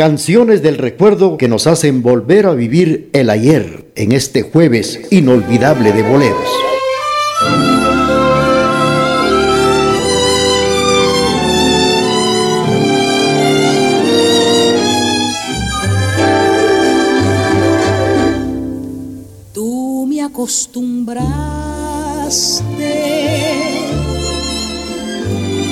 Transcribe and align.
Canciones 0.00 0.62
del 0.62 0.78
recuerdo 0.78 1.36
que 1.36 1.46
nos 1.46 1.66
hacen 1.66 2.00
volver 2.00 2.46
a 2.46 2.54
vivir 2.54 3.10
el 3.12 3.28
ayer 3.28 3.92
en 3.96 4.12
este 4.12 4.40
jueves 4.40 4.98
inolvidable 5.10 5.92
de 5.92 6.02
boleros. 6.02 6.48
Tú 19.52 20.06
me 20.08 20.22
acostumbraste 20.22 21.24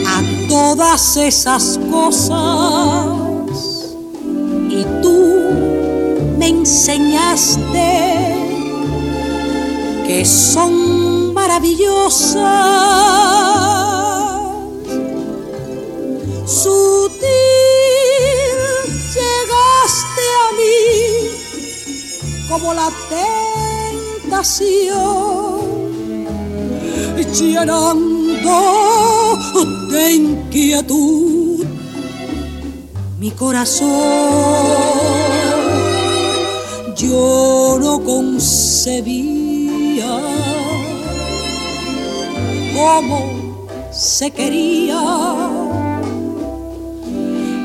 a 0.06 0.22
todas 0.50 1.16
esas 1.16 1.80
cosas 1.90 3.17
enseñaste 6.68 7.90
que 10.06 10.24
son 10.24 11.32
maravillosas. 11.34 12.42
Sutil 16.46 17.20
llegaste 19.14 20.24
a 20.44 20.48
mí 20.58 20.80
como 22.48 22.68
la 22.74 22.88
tentación, 24.30 24.78
llenando 27.38 28.58
de 29.90 30.12
inquietud 30.12 31.27
mi 33.18 33.32
corazón 33.32 33.88
yo 36.96 37.76
no 37.80 38.02
concebía 38.04 39.38
cómo 42.74 43.66
se 43.92 44.30
quería 44.30 45.02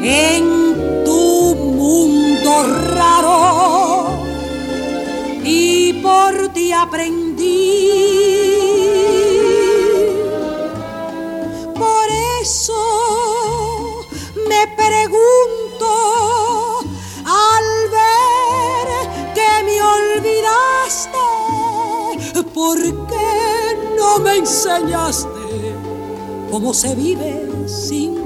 en 0.03 1.03
tu 1.05 1.55
mundo 1.55 2.51
raro 2.95 4.07
y 5.43 5.93
por 6.01 6.49
ti 6.53 6.71
aprendí. 6.71 7.91
Por 11.75 12.07
eso 12.41 12.73
me 14.49 14.67
pregunto 14.75 15.32
¿Por 22.73 22.81
qué 22.81 23.95
no 23.95 24.17
me 24.17 24.37
enseñaste 24.37 25.75
cómo 26.49 26.73
se 26.73 26.95
vive 26.95 27.47
sin 27.67 28.22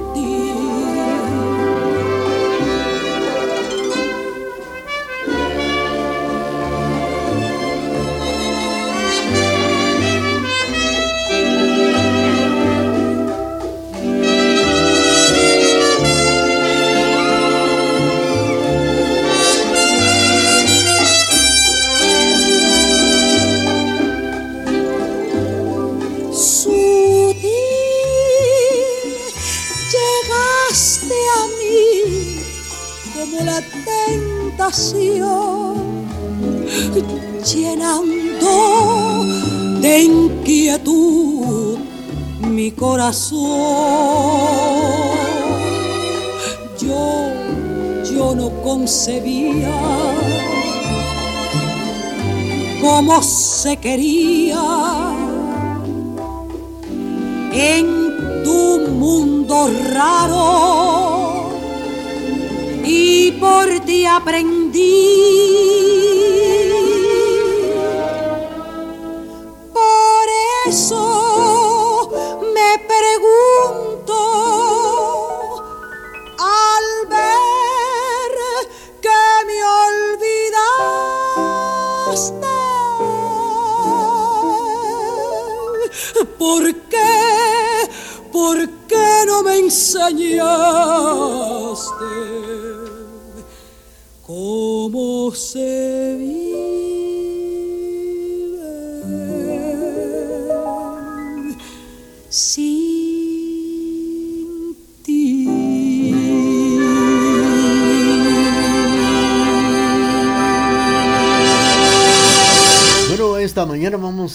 quería 53.81 54.76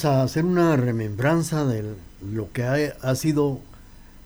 a 0.01 0.23
hacer 0.23 0.45
una 0.45 0.75
remembranza 0.75 1.65
de 1.65 1.83
lo 2.31 2.51
que 2.51 2.63
ha, 2.63 2.75
ha 3.01 3.15
sido 3.15 3.59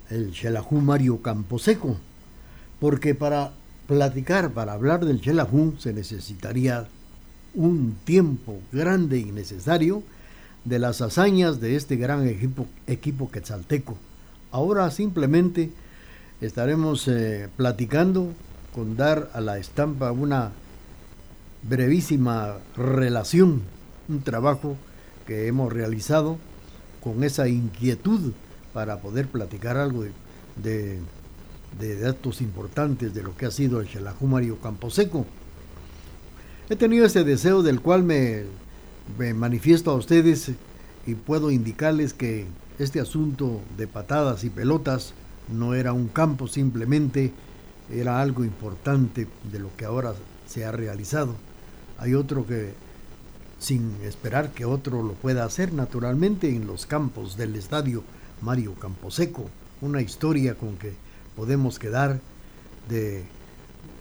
el 0.10 0.34
Xelajú 0.34 0.80
Mario 0.80 1.22
Camposeco, 1.22 1.98
porque 2.80 3.14
para 3.14 3.52
platicar, 3.88 4.52
para 4.52 4.74
hablar 4.74 5.06
del 5.06 5.22
Xelajú 5.22 5.76
se 5.78 5.94
necesitaría 5.94 6.88
un 7.54 7.98
tiempo 8.06 8.60
grande 8.72 9.20
y 9.20 9.26
necesario 9.26 10.04
de 10.64 10.80
las 10.80 11.02
hazañas 11.02 11.60
de 11.60 11.76
este 11.76 11.98
gran 11.98 12.28
equipo, 12.28 12.66
equipo 12.88 13.30
quetzalteco. 13.30 13.98
Ahora 14.52 14.90
simplemente 14.92 15.72
estaremos 16.40 17.08
eh, 17.08 17.50
platicando 17.58 18.32
con 18.74 18.96
dar 18.96 19.30
a 19.34 19.42
la 19.42 19.58
estampa 19.58 20.12
una 20.12 20.52
brevísima 21.64 22.56
relación, 22.76 23.64
un 24.08 24.22
trabajo 24.22 24.78
que 25.28 25.48
hemos 25.48 25.72
realizado 25.72 26.38
con 27.04 27.24
esa 27.24 27.48
inquietud 27.48 28.32
para 28.74 29.02
poder 29.02 29.28
platicar 29.28 29.78
algo 29.78 30.06
de, 30.56 31.00
datos 32.02 32.42
importantes 32.42 33.14
de 33.14 33.22
lo 33.22 33.36
que 33.36 33.46
ha 33.46 33.52
sido 33.52 33.82
el 33.82 33.88
Xelajú 33.88 34.26
Mario 34.26 34.60
Camposeco. 34.60 35.26
He 36.70 36.76
tenido 36.76 37.06
ese 37.06 37.24
deseo 37.24 37.62
del 37.62 37.82
cual 37.82 38.04
me, 38.04 38.46
me 39.20 39.34
manifiesto 39.34 39.92
a 39.92 39.96
ustedes 39.96 40.52
y 41.06 41.16
puedo 41.16 41.52
indicarles 41.52 42.14
que 42.14 42.46
este 42.80 43.00
asunto 43.00 43.62
de 43.78 43.88
patadas 43.88 44.44
y 44.44 44.50
pelotas 44.50 45.14
no 45.52 45.74
era 45.74 45.94
un 45.94 46.08
campo 46.08 46.48
simplemente, 46.48 47.32
era 47.90 48.22
algo 48.22 48.44
importante 48.44 49.28
de 49.52 49.60
lo 49.60 49.76
que 49.78 49.86
ahora 49.86 50.14
se 50.46 50.66
ha 50.66 50.72
realizado. 50.72 51.36
Hay 51.98 52.14
otro 52.14 52.46
que, 52.46 52.74
sin 53.60 53.96
esperar 54.04 54.52
que 54.52 54.66
otro 54.66 55.04
lo 55.04 55.14
pueda 55.14 55.44
hacer, 55.44 55.74
naturalmente 55.74 56.50
en 56.50 56.68
los 56.68 56.86
campos 56.86 57.38
del 57.38 57.56
estadio 57.56 58.04
Mario 58.42 58.76
Camposeco, 58.76 59.50
una 59.82 60.02
historia 60.02 60.56
con 60.56 60.78
que 60.78 60.94
podemos 61.36 61.80
quedar 61.80 62.20
de 62.90 63.24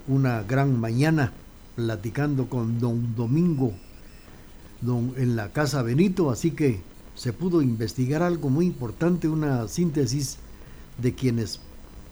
una 0.08 0.42
gran 0.42 0.78
mañana 0.78 1.32
platicando 1.74 2.48
con 2.48 2.80
don 2.80 3.14
Domingo 3.14 3.72
don, 4.80 5.14
en 5.16 5.36
la 5.36 5.52
Casa 5.52 5.82
Benito, 5.82 6.30
así 6.30 6.50
que 6.50 6.80
se 7.14 7.32
pudo 7.32 7.62
investigar 7.62 8.22
algo 8.22 8.50
muy 8.50 8.66
importante, 8.66 9.28
una 9.28 9.68
síntesis 9.68 10.38
de 10.98 11.14
quienes 11.14 11.60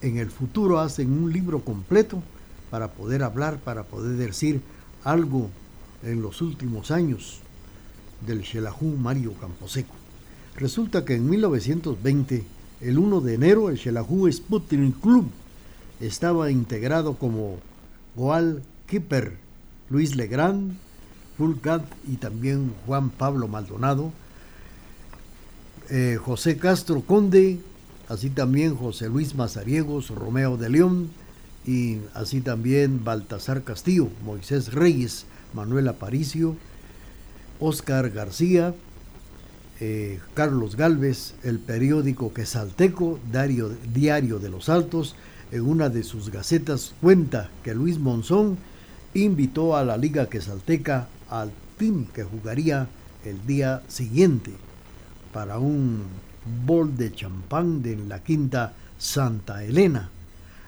en 0.02 0.18
el 0.18 0.30
futuro 0.30 0.80
hacen 0.80 1.12
un 1.12 1.32
libro 1.32 1.60
completo 1.60 2.22
para 2.70 2.92
poder 2.92 3.22
hablar, 3.22 3.58
para 3.58 3.84
poder 3.84 4.16
decir 4.16 4.60
algo 5.04 5.50
en 6.04 6.22
los 6.22 6.42
últimos 6.42 6.90
años 6.90 7.40
del 8.26 8.44
Xelajú 8.44 8.96
Mario 8.96 9.32
Camposeco. 9.34 9.94
Resulta 10.56 11.04
que 11.04 11.14
en 11.14 11.28
1920, 11.28 12.44
el 12.80 12.98
1 12.98 13.20
de 13.20 13.34
enero, 13.34 13.70
el 13.70 13.78
Xelajú 13.78 14.30
Sputnik 14.30 15.00
Club 15.00 15.28
estaba 16.00 16.50
integrado 16.50 17.14
como 17.14 17.58
Goal 18.16 18.62
Kipper, 18.86 19.36
Luis 19.90 20.16
Legrand, 20.16 20.76
Fulcat 21.36 21.84
y 22.06 22.16
también 22.16 22.72
Juan 22.86 23.10
Pablo 23.10 23.48
Maldonado, 23.48 24.12
eh, 25.90 26.18
José 26.22 26.56
Castro 26.56 27.02
Conde, 27.02 27.58
así 28.08 28.30
también 28.30 28.76
José 28.76 29.08
Luis 29.08 29.34
Mazariegos, 29.34 30.10
Romeo 30.10 30.56
de 30.56 30.70
León 30.70 31.10
y 31.66 31.98
así 32.14 32.40
también 32.40 33.04
Baltasar 33.04 33.64
Castillo, 33.64 34.08
Moisés 34.24 34.72
Reyes, 34.72 35.26
Manuel 35.54 35.88
Aparicio, 35.88 36.56
Oscar 37.60 38.10
García, 38.10 38.74
eh, 39.80 40.20
Carlos 40.34 40.76
Galvez, 40.76 41.34
el 41.42 41.58
periódico 41.58 42.32
Quesalteco, 42.32 43.18
Diario, 43.92 44.38
de 44.38 44.48
los 44.48 44.68
Altos, 44.68 45.16
en 45.50 45.62
una 45.62 45.88
de 45.88 46.02
sus 46.02 46.30
gacetas 46.30 46.94
cuenta 47.00 47.50
que 47.62 47.74
Luis 47.74 47.98
Monzón 47.98 48.58
invitó 49.14 49.76
a 49.76 49.84
la 49.84 49.96
Liga 49.96 50.28
Quesalteca 50.28 51.08
al 51.28 51.52
team 51.78 52.06
que 52.06 52.24
jugaría 52.24 52.88
el 53.24 53.46
día 53.46 53.82
siguiente 53.88 54.52
para 55.32 55.58
un 55.58 56.02
bol 56.66 56.96
de 56.96 57.12
champán 57.12 57.82
de 57.82 57.96
la 57.96 58.22
quinta 58.22 58.74
Santa 58.98 59.64
Elena. 59.64 60.10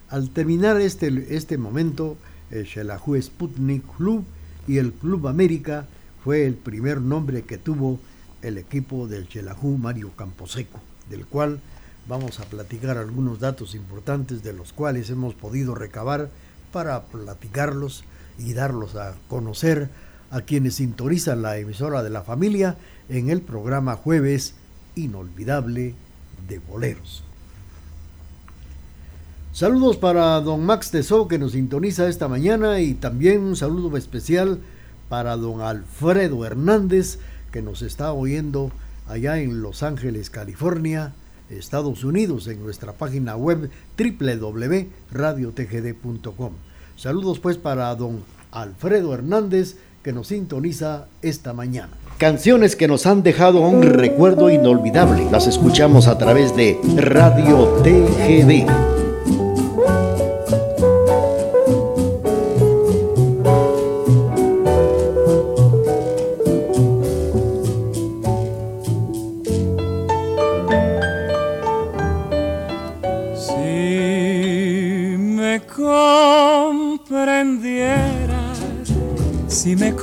Al 0.08 0.30
terminar 0.30 0.80
este, 0.80 1.34
este 1.34 1.58
momento, 1.58 2.16
el 2.50 2.64
Shelahu 2.64 3.20
Sputnik 3.20 3.82
Club 3.96 4.24
y 4.66 4.78
el 4.78 4.92
Club 4.92 5.28
América 5.28 5.86
fue 6.24 6.46
el 6.46 6.54
primer 6.54 7.00
nombre 7.00 7.42
que 7.42 7.58
tuvo 7.58 8.00
el 8.42 8.58
equipo 8.58 9.06
del 9.06 9.26
Shelahu 9.26 9.78
Mario 9.78 10.10
Camposeco, 10.16 10.80
del 11.08 11.26
cual 11.26 11.60
vamos 12.08 12.40
a 12.40 12.44
platicar 12.44 12.98
algunos 12.98 13.40
datos 13.40 13.74
importantes 13.74 14.42
de 14.42 14.52
los 14.52 14.72
cuales 14.72 15.10
hemos 15.10 15.34
podido 15.34 15.74
recabar 15.74 16.30
para 16.72 17.04
platicarlos 17.04 18.04
y 18.38 18.52
darlos 18.52 18.96
a 18.96 19.14
conocer 19.28 19.88
a 20.30 20.40
quienes 20.42 20.74
sintonizan 20.74 21.42
la 21.42 21.58
emisora 21.58 22.02
de 22.02 22.10
la 22.10 22.22
familia 22.22 22.76
en 23.08 23.30
el 23.30 23.40
programa 23.40 23.96
Jueves 23.96 24.54
Inolvidable 24.94 25.94
de 26.48 26.58
Boleros. 26.58 27.25
Saludos 29.56 29.96
para 29.96 30.38
don 30.42 30.66
Max 30.66 30.90
Tesó 30.90 31.28
que 31.28 31.38
nos 31.38 31.52
sintoniza 31.52 32.08
esta 32.08 32.28
mañana 32.28 32.80
y 32.80 32.92
también 32.92 33.40
un 33.40 33.56
saludo 33.56 33.96
especial 33.96 34.58
para 35.08 35.34
don 35.38 35.62
Alfredo 35.62 36.44
Hernández 36.44 37.18
que 37.50 37.62
nos 37.62 37.80
está 37.80 38.12
oyendo 38.12 38.70
allá 39.08 39.38
en 39.38 39.62
Los 39.62 39.82
Ángeles, 39.82 40.28
California, 40.28 41.14
Estados 41.48 42.04
Unidos, 42.04 42.48
en 42.48 42.62
nuestra 42.62 42.92
página 42.92 43.34
web 43.34 43.70
www.radiotgd.com. 43.96 46.52
Saludos 46.94 47.38
pues 47.38 47.56
para 47.56 47.94
don 47.94 48.24
Alfredo 48.52 49.14
Hernández 49.14 49.78
que 50.02 50.12
nos 50.12 50.26
sintoniza 50.26 51.06
esta 51.22 51.54
mañana. 51.54 51.94
Canciones 52.18 52.76
que 52.76 52.88
nos 52.88 53.06
han 53.06 53.22
dejado 53.22 53.60
un 53.60 53.84
recuerdo 53.84 54.50
inolvidable. 54.50 55.26
Las 55.32 55.46
escuchamos 55.46 56.08
a 56.08 56.18
través 56.18 56.54
de 56.54 56.78
Radio 56.98 57.68
TGD. 57.82 58.95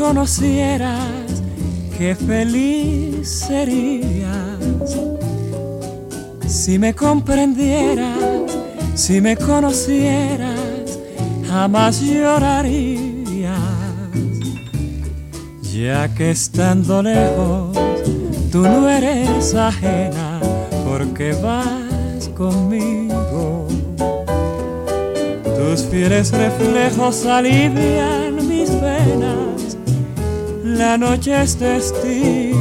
Conocieras, 0.03 1.41
qué 1.97 2.13
feliz 2.13 3.45
serías. 3.47 4.59
Si 6.45 6.77
me 6.77 6.94
comprendieras, 6.94 8.19
si 8.95 9.21
me 9.21 9.38
conocieras, 9.38 11.00
jamás 11.47 12.01
llorarías. 12.01 13.57
Ya 15.73 16.13
que 16.13 16.31
estando 16.31 17.01
lejos, 17.01 17.77
tú 18.51 18.61
no 18.61 18.89
eres 18.89 19.55
ajena, 19.55 20.41
porque 20.85 21.31
vas 21.41 22.27
conmigo. 22.35 23.69
Tus 25.55 25.83
fieles 25.83 26.33
reflejos 26.33 27.25
alivian 27.25 28.22
la 30.83 30.97
noche 30.97 31.31
es 31.41 31.56
testigo. 31.56 32.57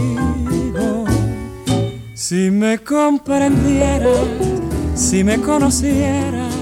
Si 2.15 2.51
me 2.53 2.79
comprendieras, 2.79 4.29
si 4.95 5.25
me 5.25 5.41
conocieras, 5.41 6.55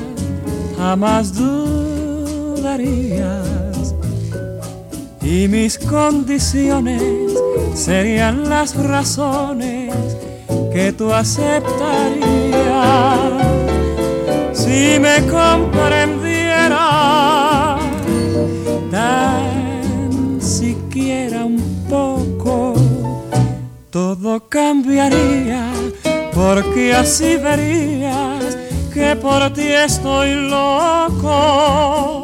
jamás 0.78 1.34
dudarías. 1.34 2.74
Y 5.20 5.48
mis 5.48 5.78
condiciones 5.78 7.02
serían 7.74 8.48
las 8.48 8.74
razones 8.74 9.92
que 10.72 10.94
tú 10.94 11.12
aceptarías. 11.12 11.60
Si 14.54 14.98
me 14.98 15.16
comprendieras, 15.26 16.19
todo 24.30 24.48
cambiaría, 24.48 25.72
porque 26.32 26.94
así 26.94 27.36
verías 27.36 28.56
que 28.94 29.16
por 29.16 29.52
ti 29.52 29.66
estoy 29.66 30.34
loco. 30.48 32.22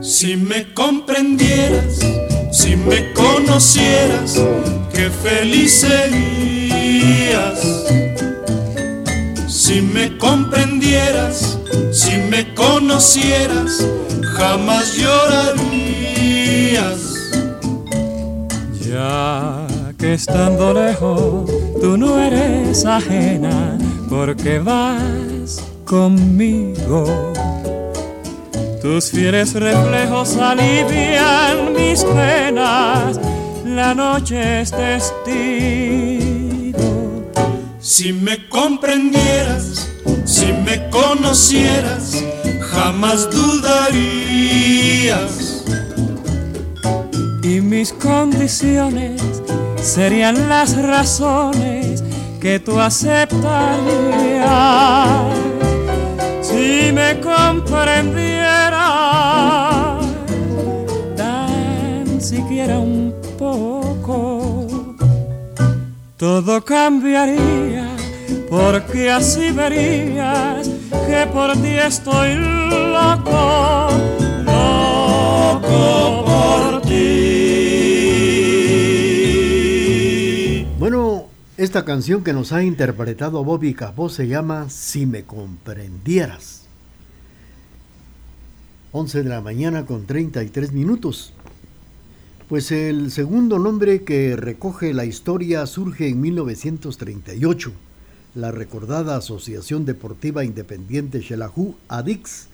Si 0.00 0.36
me 0.36 0.72
comprendieras, 0.72 1.98
si 2.52 2.76
me 2.76 3.12
conocieras, 3.14 4.40
qué 4.94 5.10
feliz 5.10 5.80
serías. 5.80 7.58
Si 9.48 9.82
me 9.82 10.16
comprendieras, 10.18 11.58
si 11.92 12.16
me 12.30 12.54
conocieras, 12.54 13.84
jamás 14.36 14.94
llorarías. 14.96 15.72
Que 20.02 20.14
estando 20.14 20.74
lejos 20.74 21.48
tú 21.80 21.96
no 21.96 22.18
eres 22.18 22.84
ajena 22.84 23.78
porque 24.10 24.58
vas 24.58 25.62
conmigo. 25.84 27.32
Tus 28.82 29.12
fieles 29.12 29.54
reflejos 29.54 30.36
alivian 30.38 31.72
mis 31.76 32.02
penas, 32.02 33.20
la 33.64 33.94
noche 33.94 34.62
es 34.62 34.72
testigo. 34.72 35.22
Si 37.78 38.12
me 38.12 38.48
comprendieras, 38.48 39.88
si 40.24 40.46
me 40.52 40.90
conocieras, 40.90 42.20
jamás 42.72 43.30
dudarías. 43.30 44.02
Y 47.44 47.60
mis 47.60 47.92
condiciones 47.92 49.22
serían 49.82 50.48
las 50.48 50.80
razones 50.80 52.04
que 52.40 52.60
tú 52.60 52.78
aceptarías 52.78 53.42
si 56.40 56.92
me 56.92 57.18
comprendieras 57.20 60.06
tan 61.16 62.20
siquiera 62.20 62.78
un 62.78 63.12
poco. 63.38 64.66
Todo 66.16 66.64
cambiaría 66.64 67.88
porque 68.48 69.10
así 69.10 69.50
verías 69.50 70.70
que 71.06 71.26
por 71.32 71.52
ti 71.54 71.78
estoy 71.78 72.34
loco, 72.34 73.88
loco 74.44 76.24
por 76.24 76.81
Esta 81.62 81.84
canción 81.84 82.24
que 82.24 82.32
nos 82.32 82.50
ha 82.50 82.64
interpretado 82.64 83.44
Bobby 83.44 83.72
Capó 83.72 84.08
se 84.08 84.26
llama 84.26 84.68
Si 84.68 85.06
me 85.06 85.22
comprendieras. 85.22 86.64
11 88.90 89.22
de 89.22 89.28
la 89.28 89.40
mañana 89.40 89.86
con 89.86 90.04
33 90.04 90.72
minutos. 90.72 91.32
Pues 92.48 92.72
el 92.72 93.12
segundo 93.12 93.60
nombre 93.60 94.02
que 94.02 94.34
recoge 94.34 94.92
la 94.92 95.04
historia 95.04 95.64
surge 95.66 96.08
en 96.08 96.20
1938. 96.20 97.70
La 98.34 98.50
recordada 98.50 99.14
Asociación 99.14 99.84
Deportiva 99.84 100.42
Independiente 100.42 101.22
Xelajú, 101.22 101.76
ADIX, 101.86 102.48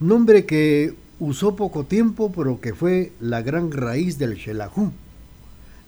nombre 0.00 0.46
que 0.46 0.94
usó 1.20 1.54
poco 1.54 1.84
tiempo 1.84 2.32
pero 2.34 2.62
que 2.62 2.72
fue 2.72 3.12
la 3.20 3.42
gran 3.42 3.72
raíz 3.72 4.16
del 4.16 4.40
Xelajú. 4.40 4.90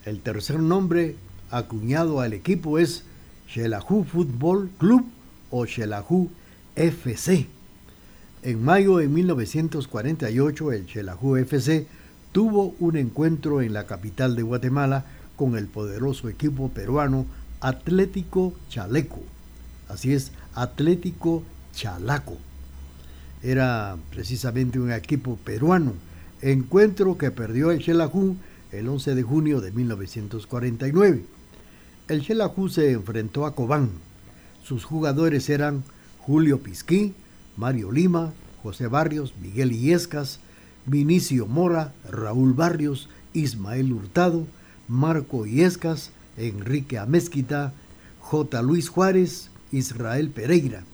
El 0.05 0.21
tercer 0.21 0.61
nombre 0.61 1.17
acuñado 1.51 2.21
al 2.21 2.33
equipo 2.33 2.79
es 2.79 3.05
Xelajú 3.49 4.05
Fútbol 4.05 4.71
Club 4.79 5.07
o 5.51 5.67
Xelajú 5.67 6.31
FC. 6.77 7.47
En 8.43 8.63
mayo 8.63 8.99
de 8.99 9.09
1948 9.09 10.73
el 10.73 10.87
Xelajú 10.87 11.37
FC 11.37 11.87
tuvo 12.33 12.75
un 12.79 12.97
encuentro 12.97 13.63
en 13.63 13.73
la 13.73 13.87
capital 13.87 14.37
de 14.37 14.43
Guatemala 14.43 15.05
con 15.37 15.57
el 15.57 15.67
poderoso 15.67 16.29
equipo 16.29 16.69
peruano 16.69 17.27
Atlético 17.61 18.55
Chaleco. 18.69 19.23
Así 19.89 20.13
es, 20.13 20.33
Atlético 20.55 21.43
Chalaco. 21.73 22.37
Era 23.43 23.97
precisamente 24.11 24.79
un 24.79 24.93
equipo 24.93 25.37
peruano. 25.37 25.95
Encuentro 26.43 27.17
que 27.17 27.31
perdió 27.31 27.71
el 27.71 27.83
Xelajú 27.83 28.37
el 28.73 28.89
11 28.89 29.15
de 29.15 29.23
junio 29.23 29.61
de 29.61 29.73
1949. 29.73 31.38
El 32.09 32.25
Xelajú 32.25 32.71
se 32.71 32.93
enfrentó 32.93 33.45
a 33.45 33.55
Cobán. 33.55 33.91
Sus 34.65 34.85
jugadores 34.85 35.51
eran 35.51 35.85
Julio 36.19 36.63
Pisquí, 36.63 37.13
Mario 37.59 37.93
Lima, 37.93 38.33
José 38.63 38.87
Barrios, 38.87 39.35
Miguel 39.43 39.73
Iescas, 39.73 40.41
Vinicio 40.87 41.47
Mora, 41.47 41.93
Raúl 42.11 42.55
Barrios, 42.55 43.11
Ismael 43.35 43.93
Hurtado, 43.93 44.47
Marco 44.89 45.45
Iescas, 45.45 46.13
Enrique 46.39 46.97
Amezquita, 46.97 47.75
J. 48.21 48.63
Luis 48.63 48.89
Juárez, 48.89 49.51
Israel 49.71 50.31
Pereira, 50.31 50.85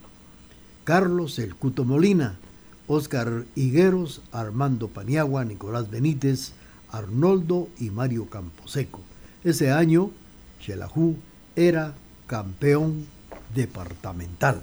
Carlos 0.83 1.38
El 1.38 1.54
Cuto 1.54 1.85
Molina, 1.85 2.40
Óscar 2.88 3.44
Higueros, 3.54 4.21
Armando 4.33 4.88
Paniagua, 4.88 5.44
Nicolás 5.44 5.90
Benítez, 5.90 6.54
Arnoldo 6.90 7.68
y 7.78 7.90
Mario 7.90 8.28
Camposeco. 8.28 9.00
Ese 9.44 9.71
año, 9.71 10.11
Xelajú 10.64 11.16
era 11.56 11.94
campeón 12.26 13.06
departamental. 13.54 14.62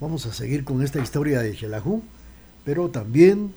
Vamos 0.00 0.26
a 0.26 0.32
seguir 0.32 0.64
con 0.64 0.82
esta 0.82 1.00
historia 1.00 1.40
de 1.40 1.54
Xelajú, 1.54 2.02
pero 2.64 2.88
también 2.88 3.52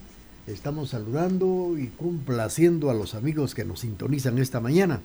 estamos 0.48 0.90
saludando 0.92 1.78
y 1.78 1.88
complaciendo 1.88 2.90
a 2.90 2.94
los 2.94 3.16
amigos 3.16 3.56
que 3.56 3.66
nos 3.66 3.82
sintonizan 3.82 4.38
esta 4.38 4.60
mañana. 4.60 5.02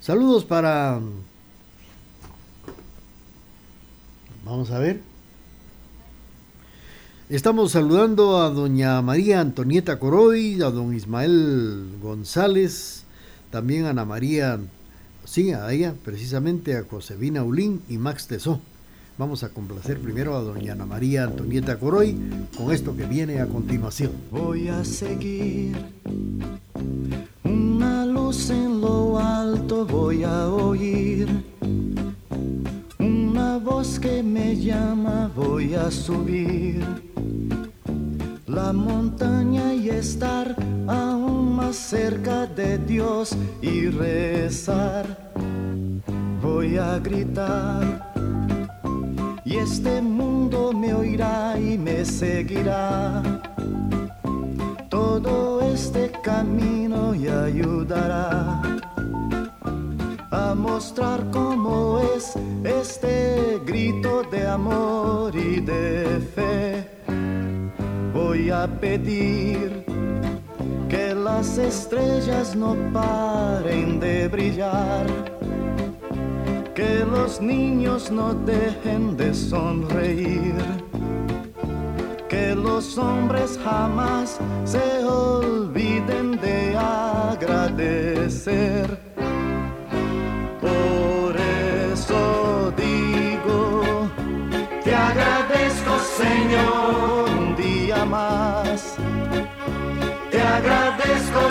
Saludos 0.00 0.44
para... 0.44 1.00
Vamos 4.44 4.70
a 4.70 4.78
ver. 4.78 5.02
Estamos 7.28 7.72
saludando 7.72 8.40
a 8.40 8.48
doña 8.48 9.02
María 9.02 9.40
Antonieta 9.40 9.98
Coroy, 9.98 10.62
a 10.62 10.70
don 10.70 10.94
Ismael 10.94 11.98
González, 12.00 13.04
también 13.50 13.84
a 13.84 13.90
Ana 13.90 14.06
María, 14.06 14.58
sí, 15.28 15.52
a 15.52 15.70
ella, 15.72 15.94
precisamente 16.04 16.76
a 16.76 16.84
Josefina 16.84 17.44
Ulín 17.44 17.82
y 17.88 17.98
Max 17.98 18.26
Tesó. 18.26 18.60
Vamos 19.18 19.42
a 19.42 19.50
complacer 19.50 19.98
primero 19.98 20.36
a 20.36 20.40
doña 20.40 20.72
Ana 20.72 20.86
María 20.86 21.24
Antonieta 21.24 21.78
Coroy 21.78 22.16
con 22.56 22.72
esto 22.72 22.96
que 22.96 23.04
viene 23.04 23.40
a 23.40 23.46
continuación. 23.46 24.12
Voy 24.30 24.68
a 24.68 24.84
seguir 24.84 25.76
una 27.44 28.06
luz 28.06 28.48
en 28.50 28.80
lo 28.80 29.18
alto, 29.18 29.84
voy 29.84 30.22
a 30.22 30.48
oír 30.48 31.28
una 32.98 33.58
voz 33.58 33.98
que 33.98 34.22
me 34.22 34.56
llama, 34.56 35.30
voy 35.34 35.74
a 35.74 35.90
subir 35.90 36.84
la 38.48 38.72
montaña 38.72 39.74
y 39.74 39.90
estar 39.90 40.56
aún 40.86 41.56
más 41.56 41.76
cerca 41.76 42.46
de 42.46 42.78
Dios 42.78 43.36
y 43.60 43.88
rezar. 43.90 45.06
Voy 46.42 46.78
a 46.78 46.98
gritar 46.98 48.12
y 49.44 49.56
este 49.56 50.00
mundo 50.00 50.72
me 50.72 50.94
oirá 50.94 51.58
y 51.58 51.76
me 51.76 52.04
seguirá. 52.04 53.22
Todo 54.88 55.60
este 55.60 56.10
camino 56.22 57.14
y 57.14 57.28
ayudará 57.28 58.62
a 60.30 60.54
mostrar 60.54 61.30
cómo 61.30 62.00
es 62.16 62.34
este 62.64 63.60
grito 63.66 64.22
de 64.22 64.46
amor 64.46 65.36
y 65.36 65.60
de 65.60 66.20
fe. 66.34 66.97
Voy 68.12 68.50
a 68.50 68.66
pedir 68.66 69.84
que 70.88 71.14
las 71.14 71.58
estrellas 71.58 72.54
no 72.56 72.76
paren 72.92 74.00
de 74.00 74.28
brillar 74.28 75.06
que 76.78 77.04
los 77.04 77.40
niños 77.40 78.08
no 78.08 78.32
dejen 78.34 79.16
de 79.16 79.34
sonreír, 79.34 80.54
que 82.28 82.54
los 82.54 82.96
hombres 82.96 83.58
jamás 83.64 84.38
se 84.64 85.04
olviden 85.04 86.40
de 86.40 86.76
agradecer. 86.76 88.16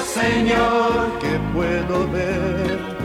Señor 0.02 1.20
que 1.20 1.40
puedo 1.54 2.08
ver 2.12 2.98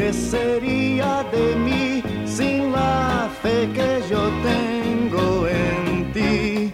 ¿Qué 0.00 0.12
sería 0.14 1.24
de 1.30 1.56
mí 1.56 2.02
sin 2.24 2.72
la 2.72 3.28
fe 3.42 3.68
que 3.74 4.02
yo 4.08 4.30
tengo 4.42 5.46
en 5.46 6.10
ti? 6.14 6.72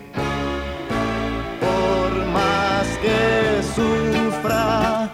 Por 1.60 2.26
más 2.26 2.86
que 3.02 3.62
sufra, 3.74 5.10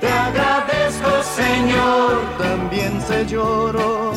te 0.00 0.08
agradezco 0.08 1.22
Señor, 1.36 2.10
también 2.36 3.00
se 3.00 3.24
lloro. 3.26 4.12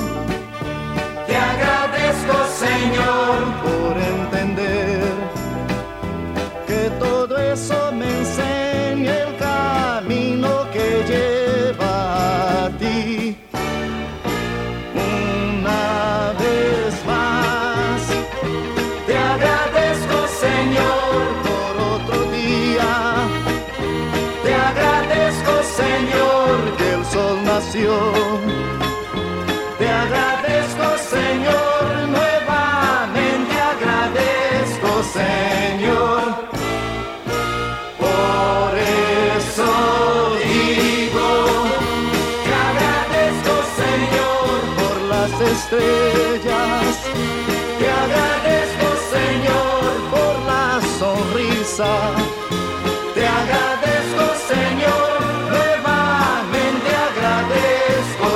Te 1.28 1.36
agradezco 1.36 2.36
Señor 2.66 3.36
por 3.64 3.96
entender 3.96 4.29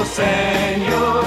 Señor. 0.05 1.22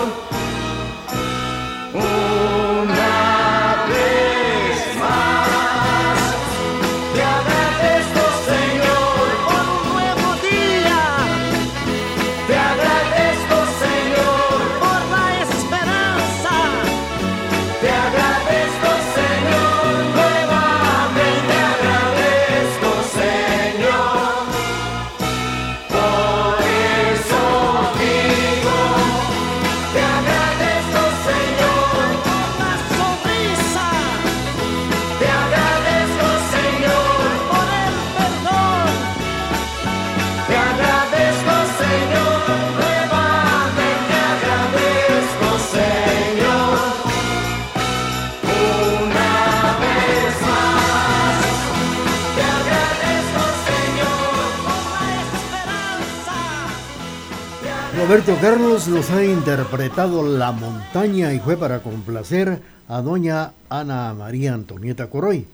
Carlos 58.40 58.86
nos 58.88 59.10
ha 59.10 59.24
interpretado 59.24 60.22
La 60.22 60.52
montaña 60.52 61.32
y 61.32 61.40
fue 61.40 61.56
para 61.56 61.82
complacer 61.82 62.60
a 62.86 63.00
doña 63.00 63.52
Ana 63.70 64.12
María 64.12 64.52
Antonieta 64.52 65.08
Coroy. 65.08 65.46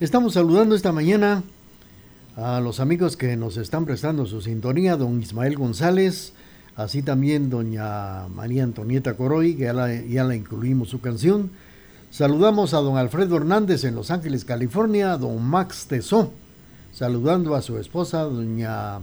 Estamos 0.00 0.32
saludando 0.32 0.74
esta 0.74 0.90
mañana 0.90 1.42
a 2.34 2.60
los 2.60 2.80
amigos 2.80 3.18
que 3.18 3.36
nos 3.36 3.58
están 3.58 3.84
prestando 3.84 4.24
su 4.24 4.40
sintonía, 4.40 4.96
don 4.96 5.20
Ismael 5.20 5.56
González, 5.56 6.32
así 6.76 7.02
también 7.02 7.50
doña 7.50 8.26
María 8.28 8.64
Antonieta 8.64 9.14
Coroy, 9.14 9.54
que 9.54 9.64
ya 10.08 10.24
la, 10.24 10.34
incluimos 10.34 10.88
su 10.88 11.00
canción. 11.02 11.50
Saludamos 12.10 12.72
a 12.72 12.78
don 12.78 12.96
Alfredo 12.96 13.36
Hernández 13.36 13.84
en 13.84 13.94
Los 13.94 14.10
Ángeles, 14.10 14.46
California, 14.46 15.18
don 15.18 15.42
Max 15.44 15.86
Tesó, 15.86 16.32
saludando 16.90 17.54
a 17.54 17.60
su 17.60 17.76
esposa, 17.76 18.22
doña 18.22 18.98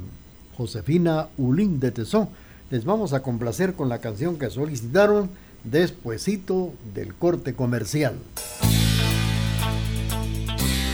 Josefina 0.58 1.28
Ulín 1.38 1.80
de 1.80 1.92
Tesó. 1.92 2.30
Les 2.72 2.84
vamos 2.84 3.14
a 3.14 3.22
complacer 3.22 3.74
con 3.74 3.90
la 3.90 4.00
canción 4.00 4.38
que 4.38 4.50
solicitaron 4.50 5.30
despuesito 5.64 6.74
del 6.94 7.14
corte 7.14 7.54
comercial. 7.54 8.16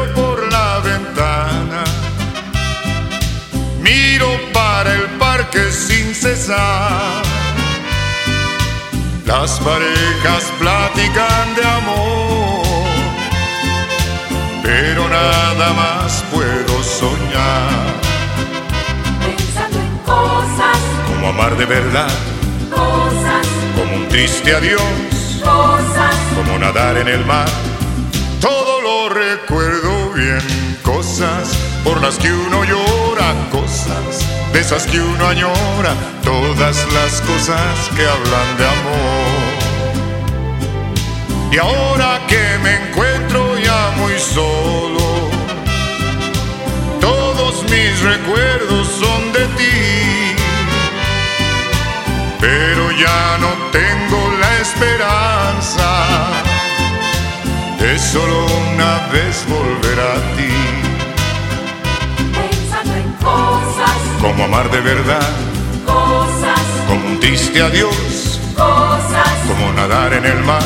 cesar. 6.21 7.23
Las 9.25 9.59
parejas 9.59 10.43
platican 10.59 11.55
de 11.55 11.65
amor, 11.65 12.85
pero 14.61 15.09
nada 15.09 15.73
más 15.73 16.23
puedo 16.31 16.83
soñar. 16.83 17.69
Pensando 19.25 19.79
en 19.79 19.97
cosas, 20.05 20.77
Como 21.07 21.29
amar 21.29 21.57
de 21.57 21.65
verdad, 21.65 22.13
cosas, 22.69 23.47
como 23.75 23.95
un 23.95 24.07
triste 24.09 24.53
adiós, 24.53 25.41
cosas, 25.43 26.15
como 26.35 26.59
nadar 26.59 26.97
en 26.97 27.07
el 27.07 27.25
mar. 27.25 27.49
Todo 28.39 28.81
lo 28.81 29.09
recuerdo 29.09 30.11
bien, 30.13 30.77
cosas 30.83 31.57
por 31.83 31.99
las 31.99 32.19
que 32.19 32.31
uno 32.31 32.63
llora, 32.63 33.33
cosas 33.51 34.40
de 34.53 34.59
esas 34.59 34.85
que 34.85 34.99
uno 34.99 35.27
añora, 35.27 35.93
todas 36.23 36.77
las 36.93 37.21
cosas 37.21 37.89
que 37.95 38.05
hablan 38.05 38.57
de 38.57 38.65
amor. 38.65 39.51
Y 41.51 41.57
ahora 41.57 42.19
que 42.27 42.57
me 42.63 42.87
encuentro 42.87 43.57
ya 43.59 43.91
muy 43.97 44.17
solo, 44.19 45.29
todos 46.99 47.63
mis 47.69 47.99
recuerdos 48.01 48.87
son 49.01 49.33
de 49.33 49.45
ti, 49.59 50.35
pero 52.39 52.91
ya 52.91 53.37
no 53.39 53.49
tengo 53.71 54.31
la 54.39 54.57
esperanza 54.59 55.91
es 57.93 58.01
solo 58.01 58.45
una 58.73 59.07
vez 59.11 59.45
volver 59.49 59.99
a 59.99 60.15
ti. 60.37 60.53
pensando 62.33 62.95
en 62.95 63.13
Como 64.21 64.43
amar 64.43 64.69
de 64.69 64.79
verdad, 64.81 65.27
cosas, 65.83 66.61
como 66.87 67.07
un 67.07 67.19
triste 67.19 67.59
adiós, 67.59 68.39
cosas, 68.55 69.29
como 69.47 69.73
nadar 69.73 70.13
en 70.13 70.25
el 70.25 70.43
mar. 70.43 70.63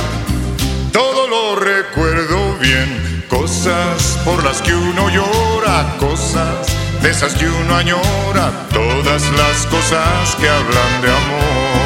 Todo 0.91 1.27
lo 1.27 1.55
recuerdo 1.55 2.57
bien, 2.59 3.23
cosas 3.29 4.19
por 4.25 4.43
las 4.43 4.61
que 4.61 4.75
uno 4.75 5.09
llora, 5.09 5.95
cosas 5.99 6.67
de 7.01 7.09
esas 7.09 7.33
que 7.35 7.47
uno 7.47 7.75
añora, 7.75 8.67
todas 8.73 9.23
las 9.31 9.65
cosas 9.67 10.35
que 10.35 10.49
hablan 10.49 11.01
de 11.01 11.07
amor. 11.07 11.84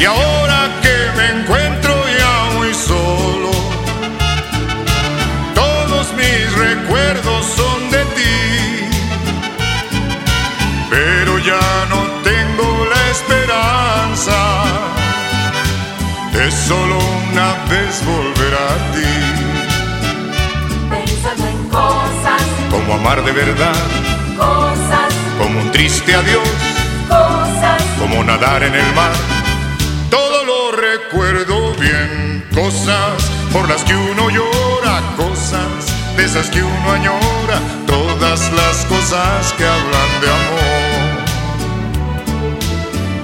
Y 0.00 0.04
ahora 0.04 0.70
que 0.80 0.96
me 1.16 1.40
encuentro 1.40 1.92
ya 2.18 2.56
muy 2.56 2.72
solo, 2.72 3.50
todos 5.56 6.12
mis 6.14 6.52
recuerdos 6.56 7.46
son 7.46 7.90
de 7.90 8.04
ti, 8.16 8.88
pero 10.88 11.38
ya 11.40 11.86
no 11.90 12.00
tengo 12.22 12.86
la 12.94 13.10
esperanza 13.10 14.38
de 16.32 16.50
solo 16.52 16.98
una 17.32 17.54
vez 17.68 18.04
volver 18.06 18.54
a 18.54 18.72
ti, 18.94 19.14
pensando 20.90 21.44
en 21.48 21.68
cosas, 21.70 22.42
como 22.70 22.94
amar 22.94 23.24
de 23.24 23.32
verdad, 23.32 23.74
cosas, 24.36 25.12
como 25.40 25.60
un 25.60 25.72
triste 25.72 26.14
adiós, 26.14 26.48
cosas, 27.08 27.82
como 27.98 28.22
nadar 28.22 28.62
en 28.62 28.76
el 28.76 28.94
mar. 28.94 29.37
Recuerdo 31.10 31.72
bien, 31.80 32.44
cosas 32.54 33.30
por 33.50 33.66
las 33.66 33.82
que 33.82 33.96
uno 33.96 34.28
llora, 34.28 35.00
cosas 35.16 35.86
de 36.14 36.24
esas 36.26 36.50
que 36.50 36.62
uno 36.62 36.92
añora, 36.92 37.60
todas 37.86 38.52
las 38.52 38.84
cosas 38.84 39.54
que 39.54 39.64
hablan 39.64 40.20
de 40.20 40.28
amor. 40.28 41.24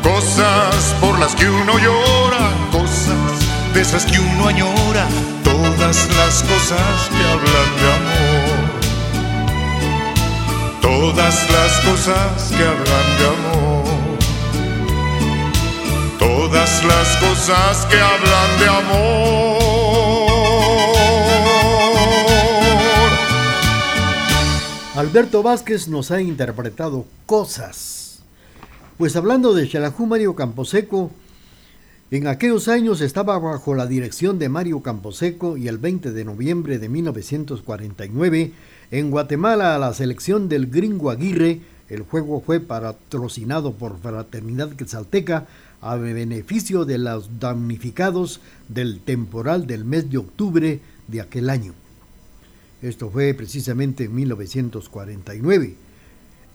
Cosas 0.02 0.94
por 0.98 1.18
las 1.18 1.34
que 1.34 1.46
uno 1.46 1.78
llora, 1.78 2.48
cosas 2.72 3.74
de 3.74 3.82
esas 3.82 4.06
que 4.06 4.18
uno 4.18 4.48
añora, 4.48 5.06
todas 5.42 6.08
las 6.16 6.42
cosas 6.42 7.10
que 7.10 7.22
hablan 7.32 7.70
de 7.80 7.92
amor. 7.98 8.64
Todas 10.80 11.50
las 11.50 11.80
cosas 11.80 12.48
que 12.48 12.62
hablan 12.64 13.18
de 13.18 13.26
amor. 13.26 13.93
Todas 16.44 16.84
las 16.84 17.16
cosas 17.16 17.86
que 17.86 17.96
hablan 17.96 18.58
de 18.60 18.66
amor. 18.68 19.58
Alberto 24.94 25.42
Vázquez 25.42 25.88
nos 25.88 26.10
ha 26.10 26.20
interpretado 26.20 27.06
cosas. 27.24 28.22
Pues 28.98 29.16
hablando 29.16 29.54
de 29.54 29.66
Xelajú 29.66 30.04
Mario 30.04 30.36
Camposeco, 30.36 31.12
en 32.10 32.26
aquellos 32.26 32.68
años 32.68 33.00
estaba 33.00 33.38
bajo 33.38 33.74
la 33.74 33.86
dirección 33.86 34.38
de 34.38 34.50
Mario 34.50 34.82
Camposeco 34.82 35.56
y 35.56 35.68
el 35.68 35.78
20 35.78 36.12
de 36.12 36.24
noviembre 36.26 36.78
de 36.78 36.90
1949 36.90 38.52
en 38.90 39.10
Guatemala 39.10 39.74
a 39.74 39.78
la 39.78 39.94
selección 39.94 40.50
del 40.50 40.66
Gringo 40.66 41.08
Aguirre, 41.08 41.62
el 41.88 42.02
juego 42.02 42.42
fue 42.44 42.60
patrocinado 42.60 43.72
por 43.72 43.98
Fraternidad 43.98 44.70
Quetzalteca 44.72 45.46
a 45.84 45.96
beneficio 45.96 46.86
de 46.86 46.96
los 46.96 47.38
damnificados 47.38 48.40
del 48.68 49.00
temporal 49.00 49.66
del 49.66 49.84
mes 49.84 50.10
de 50.10 50.16
octubre 50.16 50.80
de 51.08 51.20
aquel 51.20 51.50
año. 51.50 51.74
Esto 52.80 53.10
fue 53.10 53.34
precisamente 53.34 54.04
en 54.04 54.14
1949. 54.14 55.74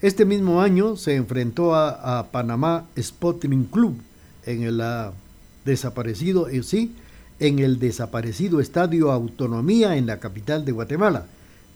Este 0.02 0.26
mismo 0.26 0.62
año 0.62 0.96
se 0.96 1.16
enfrentó 1.16 1.76
a, 1.76 2.32
Panamá 2.32 2.88
Sporting 2.96 3.66
Club 3.66 4.02
en 4.48 4.64
el 4.64 4.80
uh, 4.80 5.14
desaparecido, 5.64 6.48
eh, 6.50 6.64
sí, 6.64 6.96
en 7.40 7.60
el 7.60 7.78
desaparecido 7.78 8.60
Estadio 8.60 9.12
Autonomía 9.12 9.96
en 9.96 10.08
la 10.08 10.20
capital 10.20 10.66
de 10.66 10.72
Guatemala. 10.72 11.28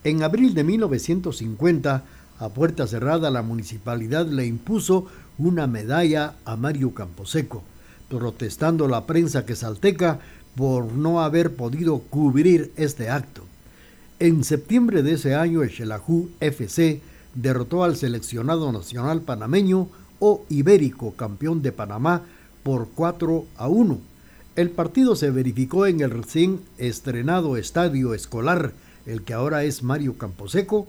En 0.02 0.24
abril 0.24 0.54
de 0.54 0.64
1950, 0.64 2.04
a 2.40 2.48
puerta 2.48 2.88
cerrada, 2.88 3.30
la 3.30 3.42
municipalidad 3.42 4.26
le 4.26 4.44
impuso 4.44 5.06
una 5.38 5.66
medalla 5.66 6.36
a 6.44 6.56
Mario 6.56 6.94
Camposeco. 6.94 7.62
protestando 8.08 8.86
la 8.86 9.06
prensa 9.06 9.44
quesalteca 9.44 10.20
por 10.54 10.92
no 10.92 11.22
haber 11.22 11.56
podido 11.56 11.98
cubrir 11.98 12.70
este 12.76 13.08
acto. 13.10 13.42
En 14.20 14.44
septiembre 14.44 15.02
de 15.02 15.14
ese 15.14 15.34
año, 15.34 15.62
el 15.62 15.70
Xelajú 15.70 16.28
FC 16.38 17.00
derrotó 17.34 17.82
al 17.82 17.96
seleccionado 17.96 18.70
nacional 18.70 19.22
panameño 19.22 19.88
o 20.20 20.44
ibérico 20.48 21.12
campeón 21.12 21.62
de 21.62 21.72
Panamá 21.72 22.22
por 22.62 22.88
4 22.94 23.44
a 23.56 23.68
1. 23.68 23.98
El 24.54 24.70
partido 24.70 25.16
se 25.16 25.30
verificó 25.30 25.86
en 25.86 26.00
el 26.00 26.10
recién 26.10 26.60
estrenado 26.78 27.56
estadio 27.56 28.14
escolar, 28.14 28.72
el 29.06 29.22
que 29.22 29.34
ahora 29.34 29.64
es 29.64 29.82
Mario 29.82 30.16
Camposeco. 30.16 30.86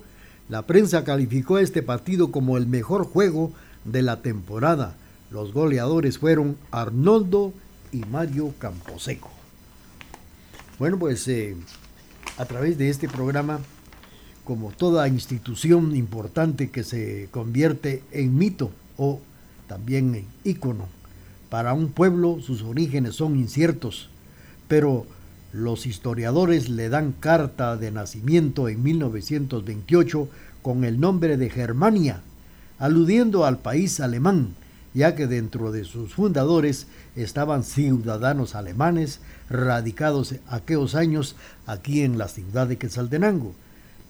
La 0.47 0.67
prensa 0.67 1.03
calificó 1.03 1.57
este 1.57 1.81
partido 1.81 2.31
como 2.31 2.57
el 2.57 2.67
mejor 2.67 3.05
juego 3.05 3.51
de 3.85 4.01
la 4.01 4.21
temporada. 4.21 4.95
Los 5.31 5.53
goleadores 5.53 6.17
fueron 6.19 6.57
Arnoldo 6.71 7.53
y 7.91 7.99
Mario 7.99 8.53
Camposeco. 8.59 9.29
Bueno, 10.77 10.99
pues 10.99 11.27
eh, 11.27 11.55
a 12.37 12.45
través 12.45 12.77
de 12.77 12.89
este 12.89 13.07
programa, 13.07 13.59
como 14.43 14.71
toda 14.71 15.07
institución 15.07 15.95
importante 15.95 16.69
que 16.69 16.83
se 16.83 17.29
convierte 17.31 18.03
en 18.11 18.37
mito 18.37 18.71
o 18.97 19.21
también 19.67 20.15
en 20.15 20.27
ícono, 20.43 20.87
para 21.49 21.73
un 21.73 21.89
pueblo 21.89 22.39
sus 22.41 22.61
orígenes 22.63 23.15
son 23.15 23.37
inciertos, 23.37 24.09
pero 24.67 25.05
los 25.53 25.85
historiadores 25.85 26.67
le 26.67 26.89
dan 26.89 27.13
carta 27.13 27.77
de 27.77 27.91
nacimiento 27.91 28.67
en 28.67 28.83
1928 28.83 30.27
con 30.61 30.83
el 30.83 30.99
nombre 30.99 31.37
de 31.37 31.49
Germania, 31.49 32.21
aludiendo 32.79 33.45
al 33.45 33.59
país 33.59 33.99
alemán, 33.99 34.55
ya 34.93 35.15
que 35.15 35.27
dentro 35.27 35.71
de 35.71 35.83
sus 35.83 36.13
fundadores 36.13 36.87
estaban 37.15 37.63
ciudadanos 37.63 38.55
alemanes 38.55 39.19
radicados 39.49 40.35
aquellos 40.47 40.95
años 40.95 41.35
aquí 41.65 42.01
en 42.01 42.17
la 42.17 42.27
ciudad 42.27 42.67
de 42.67 42.77
Quetzaltenango. 42.77 43.53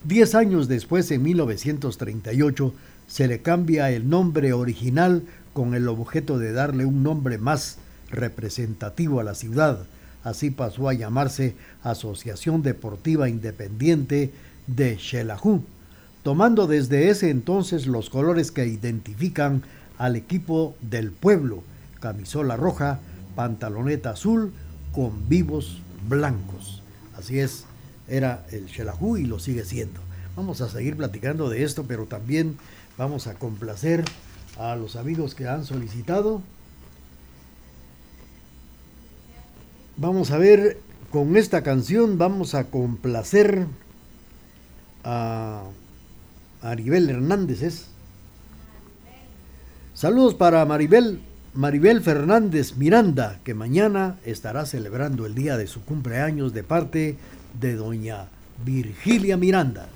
Diez 0.04 0.36
años 0.36 0.68
después, 0.68 1.10
en 1.10 1.24
1938, 1.24 2.74
se 3.08 3.28
le 3.28 3.42
cambia 3.42 3.90
el 3.90 4.08
nombre 4.10 4.54
original 4.54 5.24
con 5.54 5.74
el 5.74 5.88
objeto 5.88 6.38
de 6.38 6.52
darle 6.52 6.86
un 6.86 7.02
nombre 7.02 7.38
más 7.38 7.78
representativo 8.12 9.20
a 9.20 9.24
la 9.24 9.36
ciudad. 9.36 9.86
Así 10.24 10.52
pasó 10.52 10.90
a 10.90 10.94
llamarse 10.94 11.56
Asociación 11.84 12.62
Deportiva 12.62 13.30
Independiente 13.30 14.32
de 14.68 14.98
Xelajú, 14.98 15.64
tomando 16.26 16.66
desde 16.66 17.10
ese 17.10 17.30
entonces 17.30 17.86
los 17.86 18.10
colores 18.10 18.52
que 18.52 18.66
identifican 18.66 19.62
al 20.00 20.16
equipo 20.16 20.76
del 20.82 21.12
pueblo, 21.12 21.62
camisola 22.00 22.58
roja, 22.58 23.00
pantaloneta 23.36 24.10
azul 24.10 24.52
con 24.92 25.30
vivos 25.30 25.78
blancos. 26.10 26.82
Así 27.16 27.38
es, 27.38 27.66
era 28.08 28.44
el 28.52 28.68
Xelajú 28.68 29.18
y 29.18 29.26
lo 29.26 29.38
sigue 29.38 29.66
siendo. 29.66 30.00
Vamos 30.36 30.62
a 30.62 30.70
seguir 30.70 30.98
platicando 30.98 31.48
de 31.48 31.64
esto, 31.64 31.86
pero 31.88 32.06
también 32.06 32.58
vamos 32.98 33.28
a 33.28 33.36
complacer 33.36 34.04
a 34.58 34.76
los 34.76 34.96
amigos 34.96 35.36
que 35.36 35.48
han 35.48 35.64
solicitado. 35.64 36.42
Vamos 39.96 40.32
a 40.32 40.40
ver, 40.40 40.80
con 41.12 41.38
esta 41.38 41.62
canción 41.62 42.18
vamos 42.18 42.56
a 42.56 42.64
complacer 42.64 43.68
a 45.04 45.66
Maribel 46.66 47.08
Hernández. 47.12 47.62
¿es? 47.62 47.86
Saludos 49.94 50.34
para 50.34 50.66
Maribel, 50.66 51.22
Maribel 51.54 52.02
Fernández 52.02 52.76
Miranda, 52.76 53.40
que 53.44 53.54
mañana 53.54 54.18
estará 54.26 54.66
celebrando 54.66 55.28
el 55.28 55.36
día 55.36 55.58
de 55.58 55.68
su 55.68 55.86
cumpleaños 55.86 56.56
de 56.56 56.64
parte 56.64 57.18
de 57.62 57.76
doña 57.76 58.30
Virgilia 58.66 59.38
Miranda. 59.38 59.90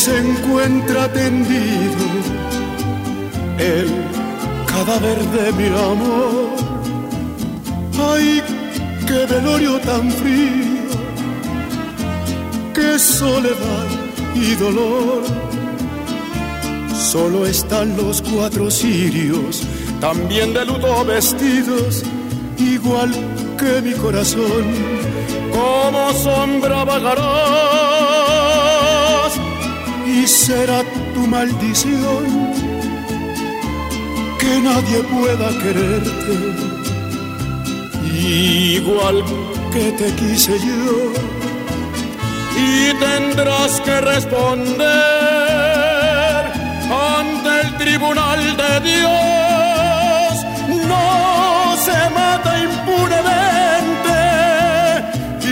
Se 0.00 0.16
encuentra 0.16 1.12
tendido 1.12 2.06
el 3.58 3.88
cadáver 4.66 5.18
de 5.36 5.52
mi 5.52 5.66
amor. 5.66 6.48
Ay, 8.12 8.42
qué 9.06 9.26
velorio 9.26 9.78
tan 9.80 10.10
frío, 10.10 10.88
qué 12.72 12.98
soledad 12.98 13.88
y 14.34 14.54
dolor. 14.54 15.22
Solo 17.12 17.44
están 17.44 17.94
los 17.98 18.22
cuatro 18.22 18.70
sirios 18.70 19.62
también 20.00 20.54
de 20.54 20.64
luto 20.64 21.04
vestidos, 21.04 22.04
igual 22.56 23.10
que 23.58 23.82
mi 23.82 23.92
corazón, 23.92 24.64
como 25.52 26.12
sombra 26.14 26.84
vagarás 26.84 27.69
y 30.10 30.26
será 30.26 30.82
tu 31.14 31.26
maldición. 31.26 32.24
Que 34.38 34.60
nadie 34.60 34.98
pueda 35.14 35.48
quererte, 35.62 36.36
igual 38.74 39.24
que 39.72 39.92
te 39.92 40.08
quise 40.14 40.58
yo, 40.58 41.12
y 42.56 42.94
tendrás 43.06 43.80
que 43.82 44.00
responder 44.00 44.90
ante 47.18 47.50
el 47.64 47.76
tribunal 47.76 48.40
de 48.62 48.80
Dios. 48.90 50.32
No 50.92 51.06
se 51.86 52.00
mata 52.18 52.52
impunemente 52.68 54.18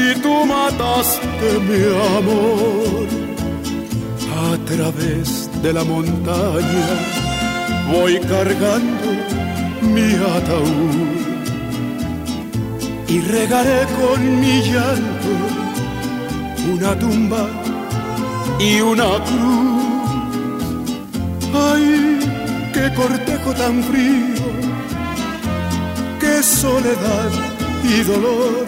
y 0.00 0.04
tú 0.22 0.34
mataste 0.46 1.48
mi 1.68 1.82
amor 2.18 3.27
a 4.52 4.56
través 4.64 5.50
de 5.62 5.72
la 5.72 5.84
montaña. 5.84 6.88
Voy 7.92 8.18
cargando 8.20 9.08
mi 9.94 10.14
ataúd. 10.36 11.18
Y 13.08 13.20
regaré 13.20 13.80
con 14.00 14.40
mi 14.40 14.60
llanto 14.70 15.32
una 16.74 16.98
tumba 16.98 17.44
y 18.58 18.80
una 18.80 19.10
cruz. 19.28 19.88
Ay 21.54 22.18
qué 22.74 22.92
cortejo 22.94 23.52
tan 23.54 23.82
frío 23.84 24.38
soledad 26.42 27.30
y 27.84 28.02
dolor. 28.02 28.66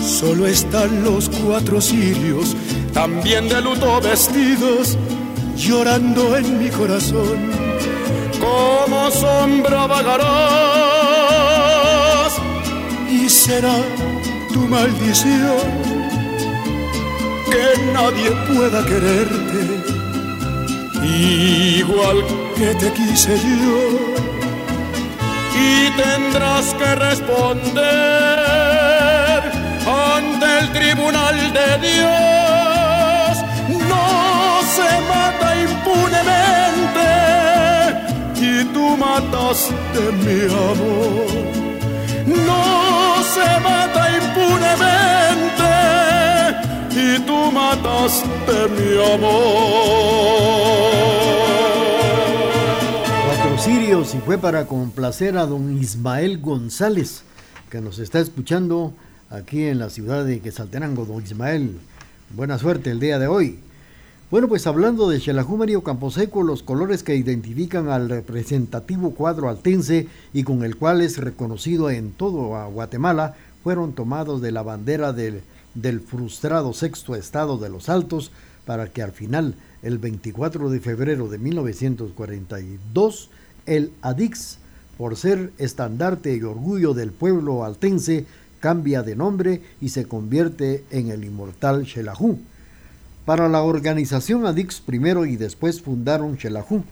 Solo 0.00 0.46
están 0.46 1.02
los 1.02 1.28
cuatro 1.28 1.80
cirios, 1.80 2.56
también 2.94 3.48
de 3.48 3.60
luto 3.60 4.00
vestidos, 4.00 4.96
llorando 5.56 6.36
en 6.36 6.58
mi 6.58 6.70
corazón. 6.70 7.50
Como 8.40 9.10
sombra 9.10 9.86
vagarás 9.86 10.32
y 13.10 13.28
será 13.28 13.74
tu 14.52 14.60
maldición, 14.60 15.58
que 17.50 17.66
nadie 17.92 18.30
pueda 18.48 18.84
quererte 18.86 19.94
igual 21.04 22.24
que 22.56 22.74
te 22.74 22.92
quise 22.92 23.36
yo. 23.36 23.80
Y 25.56 25.90
tendrás 26.02 26.74
que 26.74 26.94
responder 26.94 28.40
ante 29.86 30.58
el 30.60 30.72
tribunal 30.72 31.52
de 31.52 31.78
Dios. 31.88 32.23
Mataste 39.54 40.02
mi 40.24 40.40
amor. 40.52 41.26
No 42.26 43.22
se 43.34 43.60
mata 43.60 44.02
impunemente 44.20 45.70
y 46.90 47.20
tú 47.24 47.52
mataste 47.52 48.56
mi 48.70 49.14
amor. 49.14 49.34
Cuatro 53.26 53.58
sirios 53.58 54.14
y 54.14 54.18
fue 54.18 54.38
para 54.38 54.66
complacer 54.66 55.38
a 55.38 55.46
don 55.46 55.78
Ismael 55.80 56.40
González, 56.40 57.22
que 57.70 57.80
nos 57.80 58.00
está 58.00 58.18
escuchando 58.18 58.92
aquí 59.30 59.66
en 59.66 59.78
la 59.78 59.90
ciudad 59.90 60.24
de 60.24 60.40
Quesaltenango. 60.40 61.04
Don 61.04 61.22
Ismael, 61.22 61.78
buena 62.30 62.58
suerte 62.58 62.90
el 62.90 62.98
día 62.98 63.20
de 63.20 63.28
hoy. 63.28 63.60
Bueno, 64.30 64.48
pues 64.48 64.66
hablando 64.66 65.10
de 65.10 65.20
Xelajú 65.20 65.58
Mario 65.58 65.82
Camposeco, 65.82 66.42
los 66.42 66.62
colores 66.62 67.02
que 67.02 67.14
identifican 67.14 67.88
al 67.88 68.08
representativo 68.08 69.10
cuadro 69.10 69.50
altense 69.50 70.08
y 70.32 70.44
con 70.44 70.64
el 70.64 70.76
cual 70.76 71.02
es 71.02 71.18
reconocido 71.18 71.90
en 71.90 72.10
todo 72.10 72.56
a 72.56 72.66
Guatemala 72.66 73.36
fueron 73.62 73.92
tomados 73.92 74.40
de 74.40 74.50
la 74.50 74.62
bandera 74.62 75.12
del, 75.12 75.42
del 75.74 76.00
frustrado 76.00 76.72
sexto 76.72 77.14
estado 77.14 77.58
de 77.58 77.68
los 77.68 77.90
Altos 77.90 78.32
para 78.64 78.88
que 78.88 79.02
al 79.02 79.12
final, 79.12 79.56
el 79.82 79.98
24 79.98 80.70
de 80.70 80.80
febrero 80.80 81.28
de 81.28 81.38
1942, 81.38 83.28
el 83.66 83.92
ADIX, 84.00 84.58
por 84.96 85.16
ser 85.16 85.52
estandarte 85.58 86.34
y 86.34 86.42
orgullo 86.42 86.94
del 86.94 87.12
pueblo 87.12 87.62
altense, 87.62 88.24
cambia 88.58 89.02
de 89.02 89.16
nombre 89.16 89.60
y 89.82 89.90
se 89.90 90.06
convierte 90.06 90.82
en 90.90 91.10
el 91.10 91.24
inmortal 91.24 91.86
Xelajú. 91.86 92.38
Para 93.24 93.48
la 93.48 93.62
organización 93.62 94.44
ADIX 94.44 94.82
primero 94.82 95.24
y 95.24 95.36
después 95.36 95.80
fundaron 95.80 96.36
Xelajú. 96.36 96.84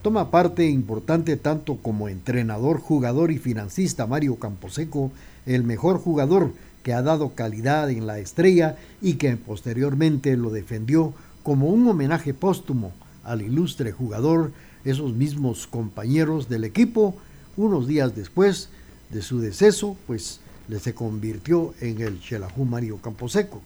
Toma 0.00 0.30
parte 0.30 0.66
importante 0.66 1.36
tanto 1.36 1.76
como 1.76 2.08
entrenador, 2.08 2.78
jugador 2.80 3.30
y 3.30 3.36
financista 3.36 4.06
Mario 4.06 4.36
Camposeco, 4.36 5.12
el 5.44 5.62
mejor 5.62 5.98
jugador 5.98 6.52
que 6.82 6.94
ha 6.94 7.02
dado 7.02 7.34
calidad 7.34 7.90
en 7.90 8.06
la 8.06 8.18
estrella 8.18 8.78
y 9.02 9.14
que 9.14 9.36
posteriormente 9.36 10.38
lo 10.38 10.48
defendió 10.48 11.12
como 11.42 11.68
un 11.68 11.86
homenaje 11.86 12.32
póstumo 12.32 12.92
al 13.22 13.42
ilustre 13.42 13.92
jugador, 13.92 14.52
esos 14.86 15.12
mismos 15.12 15.66
compañeros 15.66 16.48
del 16.48 16.64
equipo, 16.64 17.14
unos 17.58 17.86
días 17.86 18.16
después 18.16 18.70
de 19.10 19.20
su 19.20 19.38
deceso, 19.38 19.98
pues 20.06 20.40
le 20.66 20.78
se 20.78 20.94
convirtió 20.94 21.74
en 21.82 22.00
el 22.00 22.22
Xelajú 22.22 22.64
Mario 22.64 22.96
Camposeco. 23.02 23.60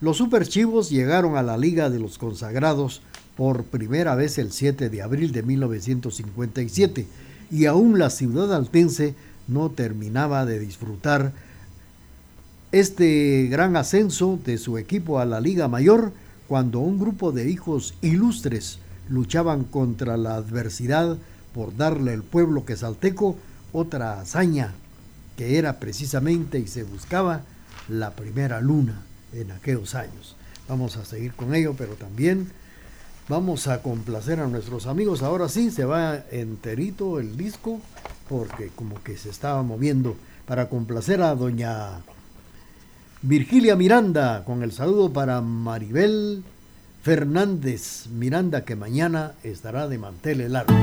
Los 0.00 0.16
superchivos 0.16 0.88
llegaron 0.88 1.36
a 1.36 1.42
la 1.42 1.58
Liga 1.58 1.90
de 1.90 1.98
los 1.98 2.16
Consagrados 2.16 3.02
por 3.36 3.64
primera 3.64 4.14
vez 4.14 4.38
el 4.38 4.50
7 4.50 4.88
de 4.88 5.02
abril 5.02 5.30
de 5.30 5.42
1957 5.42 7.06
y 7.50 7.66
aún 7.66 7.98
la 7.98 8.08
ciudad 8.08 8.54
altense 8.54 9.14
no 9.46 9.70
terminaba 9.70 10.46
de 10.46 10.58
disfrutar 10.58 11.32
este 12.72 13.48
gran 13.50 13.76
ascenso 13.76 14.38
de 14.42 14.56
su 14.56 14.78
equipo 14.78 15.18
a 15.18 15.26
la 15.26 15.38
Liga 15.38 15.68
Mayor 15.68 16.12
cuando 16.48 16.80
un 16.80 16.98
grupo 16.98 17.30
de 17.30 17.50
hijos 17.50 17.92
ilustres 18.00 18.78
luchaban 19.10 19.64
contra 19.64 20.16
la 20.16 20.36
adversidad 20.36 21.18
por 21.52 21.76
darle 21.76 22.14
al 22.14 22.22
pueblo 22.22 22.64
quesalteco 22.64 23.36
otra 23.72 24.18
hazaña 24.18 24.72
que 25.36 25.58
era 25.58 25.78
precisamente 25.78 26.58
y 26.58 26.68
se 26.68 26.84
buscaba 26.84 27.42
la 27.90 28.12
primera 28.12 28.62
luna 28.62 29.02
en 29.32 29.50
aquellos 29.52 29.94
años. 29.94 30.36
Vamos 30.68 30.96
a 30.96 31.04
seguir 31.04 31.32
con 31.32 31.54
ello, 31.54 31.74
pero 31.76 31.94
también 31.94 32.50
vamos 33.28 33.68
a 33.68 33.82
complacer 33.82 34.40
a 34.40 34.46
nuestros 34.46 34.86
amigos. 34.86 35.22
Ahora 35.22 35.48
sí, 35.48 35.70
se 35.70 35.84
va 35.84 36.24
enterito 36.30 37.18
el 37.18 37.36
disco 37.36 37.80
porque 38.28 38.70
como 38.74 39.02
que 39.02 39.16
se 39.16 39.30
estaba 39.30 39.62
moviendo 39.62 40.16
para 40.46 40.68
complacer 40.68 41.22
a 41.22 41.34
doña 41.34 42.00
Virgilia 43.22 43.76
Miranda 43.76 44.44
con 44.44 44.62
el 44.62 44.72
saludo 44.72 45.12
para 45.12 45.40
Maribel 45.40 46.42
Fernández 47.02 48.06
Miranda 48.08 48.64
que 48.64 48.76
mañana 48.76 49.34
estará 49.42 49.88
de 49.88 49.98
mantel 49.98 50.52
largo. 50.52 50.74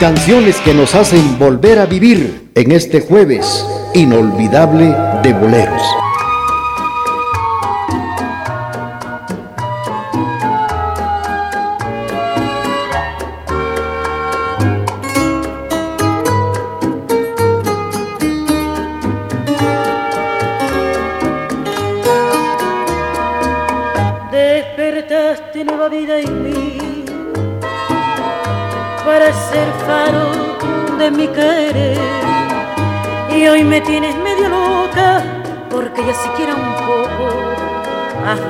Canciones 0.00 0.56
que 0.62 0.72
nos 0.72 0.94
hacen 0.94 1.38
volver 1.38 1.80
a 1.80 1.84
vivir 1.84 2.48
en 2.54 2.72
este 2.72 3.02
jueves 3.02 3.62
inolvidable 3.92 4.86
de 5.22 5.34
boleros. 5.34 5.82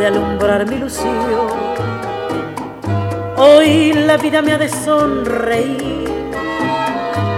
Alumbrar 0.07 0.66
mi 0.69 0.77
ilusión. 0.77 1.66
Hoy 3.37 3.92
la 3.92 4.16
vida 4.16 4.40
me 4.42 4.53
ha 4.53 4.59
de 4.59 4.69
sonreír, 4.69 6.09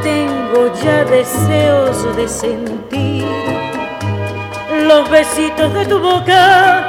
tengo 0.03 0.73
ya 0.83 1.05
deseos 1.05 2.17
de 2.17 2.29
sentir 2.29 3.25
los 4.87 5.11
besitos 5.11 5.73
de 5.75 5.87
tu 5.87 5.99
boca 5.99 6.87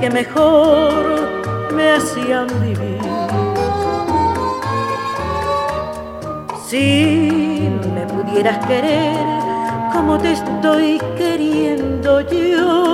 que 0.00 0.10
mejor 0.10 0.92
me 1.74 1.90
hacían 1.92 2.46
vivir. 2.60 3.00
Si 6.66 7.68
me 7.94 8.06
pudieras 8.06 8.64
querer 8.66 9.16
como 9.92 10.18
te 10.18 10.32
estoy 10.32 11.00
queriendo 11.16 12.20
yo, 12.22 12.93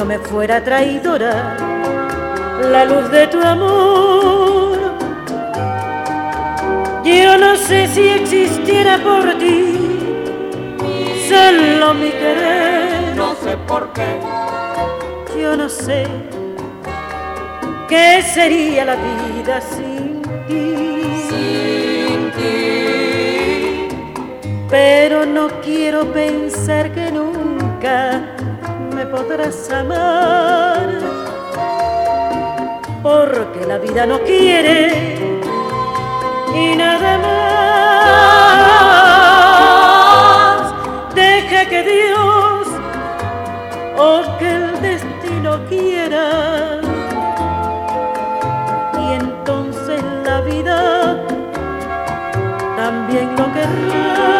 no 0.00 0.06
me 0.06 0.18
fuera 0.18 0.64
traidora 0.64 1.58
la 2.72 2.86
luz 2.86 3.10
de 3.10 3.26
tu 3.26 3.38
amor, 3.38 4.78
yo 7.04 7.36
no 7.36 7.54
sé 7.54 7.86
si 7.86 8.08
existiera 8.08 8.96
por 8.96 9.34
ti 9.34 9.60
solo 11.28 11.92
mi 11.92 12.10
querer. 12.12 13.14
No 13.14 13.34
sé 13.34 13.58
por 13.68 13.92
qué. 13.92 14.18
Yo 15.38 15.54
no 15.54 15.68
sé 15.68 16.06
qué 17.86 18.22
sería 18.22 18.86
la 18.86 18.96
vida 18.96 19.60
sin 19.60 20.22
ti. 20.48 20.74
Sin 21.28 22.30
ti. 22.38 23.88
Pero 24.70 25.26
no 25.26 25.48
quiero 25.60 26.10
pensar 26.10 26.90
que 26.94 27.12
nunca 27.12 28.39
podrás 29.06 29.70
amar. 29.70 30.88
Porque 33.02 33.66
la 33.66 33.78
vida 33.78 34.06
no 34.06 34.20
quiere 34.20 35.16
y 36.54 36.76
nada 36.76 37.18
más. 37.18 37.34
Deja 41.14 41.64
que 41.68 41.82
Dios 41.82 42.68
o 43.98 44.22
que 44.38 44.48
el 44.54 44.80
destino 44.82 45.64
quiera. 45.68 46.80
Y 48.98 49.12
entonces 49.14 50.02
la 50.24 50.40
vida 50.42 51.24
también 52.76 53.34
lo 53.36 53.52
querrá. 53.52 54.39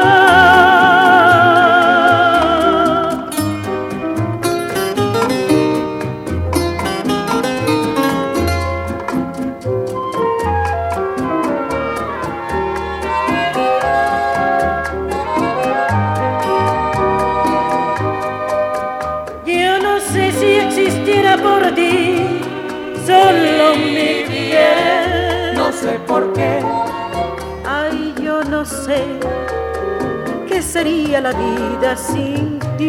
Sería 30.80 31.20
la 31.20 31.32
vida 31.32 31.94
sin 31.94 32.58
ti. 32.78 32.88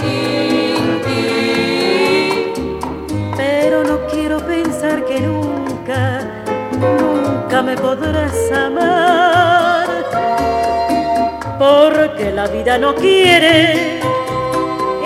Sin 0.00 1.00
ti. 1.04 1.24
Pero 3.36 3.84
no 3.84 4.06
quiero 4.10 4.38
pensar 4.38 5.04
que 5.04 5.20
nunca, 5.20 6.02
nunca 6.84 7.62
me 7.62 7.76
podrás 7.76 8.34
amar. 8.66 9.88
Porque 11.58 12.32
la 12.32 12.46
vida 12.46 12.78
no 12.78 12.94
quiere 12.94 14.00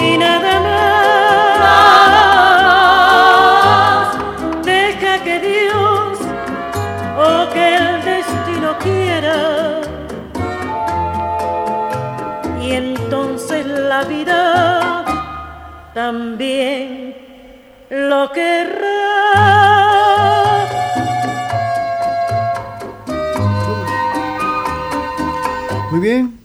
y 0.01 0.17
nada 0.17 0.61
más. 0.61 0.76
También 15.95 17.15
lo 17.91 18.31
querrá. 18.33 19.07
Muy 25.91 26.01
bien. 26.01 26.39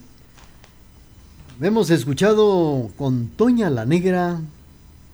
Hemos 1.62 1.90
escuchado 1.92 2.90
con 2.98 3.28
Toña 3.28 3.70
la 3.70 3.86
Negra, 3.86 4.40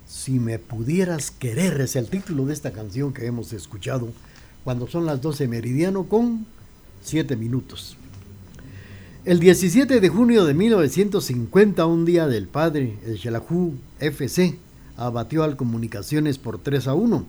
Si 0.05 0.39
me 0.39 0.59
pudieras 0.59 1.31
querer, 1.31 1.81
es 1.81 1.97
el 1.97 2.07
título 2.07 2.45
de 2.45 2.53
esta 2.53 2.71
canción 2.71 3.13
que 3.13 3.25
hemos 3.25 3.51
escuchado 3.51 4.07
cuando 4.63 4.87
son 4.87 5.05
las 5.05 5.21
12 5.21 5.49
meridiano 5.49 6.03
con 6.03 6.45
7 7.01 7.35
minutos. 7.35 7.97
El 9.27 9.41
17 9.41 9.99
de 9.99 10.07
junio 10.07 10.45
de 10.45 10.53
1950, 10.53 11.85
un 11.85 12.05
día 12.05 12.27
del 12.27 12.47
padre, 12.47 12.97
el 13.05 13.19
Xelajú 13.19 13.73
FC 13.99 14.57
abatió 14.95 15.43
al 15.43 15.57
Comunicaciones 15.57 16.37
por 16.37 16.59
3 16.59 16.87
a 16.87 16.93
1. 16.93 17.25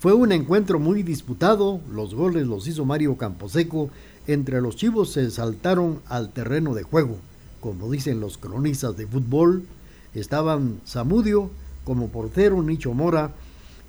Fue 0.00 0.14
un 0.14 0.32
encuentro 0.32 0.78
muy 0.78 1.02
disputado, 1.02 1.82
los 1.92 2.14
goles 2.14 2.46
los 2.46 2.66
hizo 2.66 2.86
Mario 2.86 3.18
Camposeco, 3.18 3.90
entre 4.26 4.62
los 4.62 4.76
chivos 4.76 5.12
se 5.12 5.30
saltaron 5.30 6.00
al 6.06 6.32
terreno 6.32 6.72
de 6.72 6.84
juego. 6.84 7.18
Como 7.60 7.90
dicen 7.90 8.18
los 8.18 8.38
cronistas 8.38 8.96
de 8.96 9.06
fútbol, 9.06 9.66
estaban 10.14 10.80
Zamudio, 10.86 11.50
como 11.84 12.08
portero 12.08 12.62
Nicho 12.62 12.94
Mora, 12.94 13.32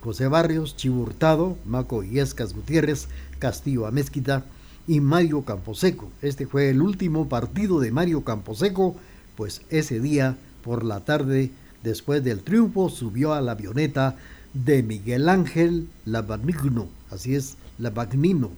José 0.02 0.28
Barrios, 0.28 0.76
Chiburtado, 0.76 1.56
Maco 1.66 2.04
Iescas 2.04 2.54
Gutiérrez, 2.54 3.08
Castillo 3.40 3.88
Amezquita 3.88 4.44
y 4.88 5.02
Mario 5.02 5.44
Camposeco. 5.44 6.10
Este 6.22 6.48
fue 6.48 6.70
el 6.70 6.82
último 6.82 7.28
partido 7.28 7.80
de 7.80 7.92
Mario 7.92 8.24
Camposeco, 8.24 8.96
pues 9.36 9.62
ese 9.70 10.00
día 10.00 10.38
por 10.64 10.84
la 10.84 11.02
tarde, 11.02 11.52
después 11.84 12.24
del 12.24 12.42
triunfo, 12.42 12.90
subió 12.90 13.34
a 13.34 13.42
la 13.42 13.52
avioneta 13.52 14.16
de 14.54 14.82
Miguel 14.82 15.30
Ángel 15.30 15.88
Labagno, 16.06 16.88
así 17.12 17.36
es, 17.36 17.58
Labagnino, 17.78 18.50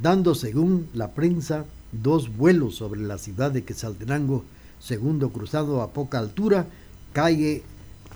dando 0.00 0.34
según 0.34 0.88
la 0.94 1.12
prensa 1.12 1.64
dos 1.92 2.34
vuelos 2.34 2.74
sobre 2.76 3.02
la 3.02 3.18
ciudad 3.18 3.52
de 3.52 3.62
Quetzaltenango, 3.62 4.44
segundo 4.80 5.30
cruzado 5.30 5.82
a 5.82 5.92
poca 5.92 6.18
altura, 6.18 6.66
cae, 7.12 7.62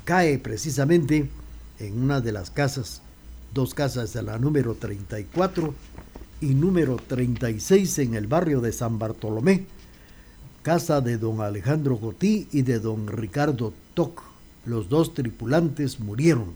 cae 0.05 0.39
precisamente 0.39 1.31
en 1.79 2.03
una 2.03 2.21
de 2.21 2.33
las 2.33 2.51
casas, 2.51 3.03
dos 3.55 3.75
casas 3.75 4.13
de 4.15 4.23
la 4.23 4.39
número 4.39 4.75
34 4.75 5.75
y 6.47 6.55
número 6.55 6.97
36 6.97 7.99
en 7.99 8.15
el 8.15 8.29
barrio 8.29 8.61
de 8.61 8.71
San 8.71 9.01
Bartolomé, 9.01 9.65
casa 10.63 11.01
de 11.01 11.19
don 11.19 11.41
Alejandro 11.41 11.97
Gotí 11.97 12.47
y 12.53 12.63
de 12.63 12.79
don 12.79 13.09
Ricardo 13.09 13.73
Toc. 13.95 14.23
Los 14.65 14.89
dos 14.89 15.13
tripulantes 15.13 15.99
murieron. 15.99 16.55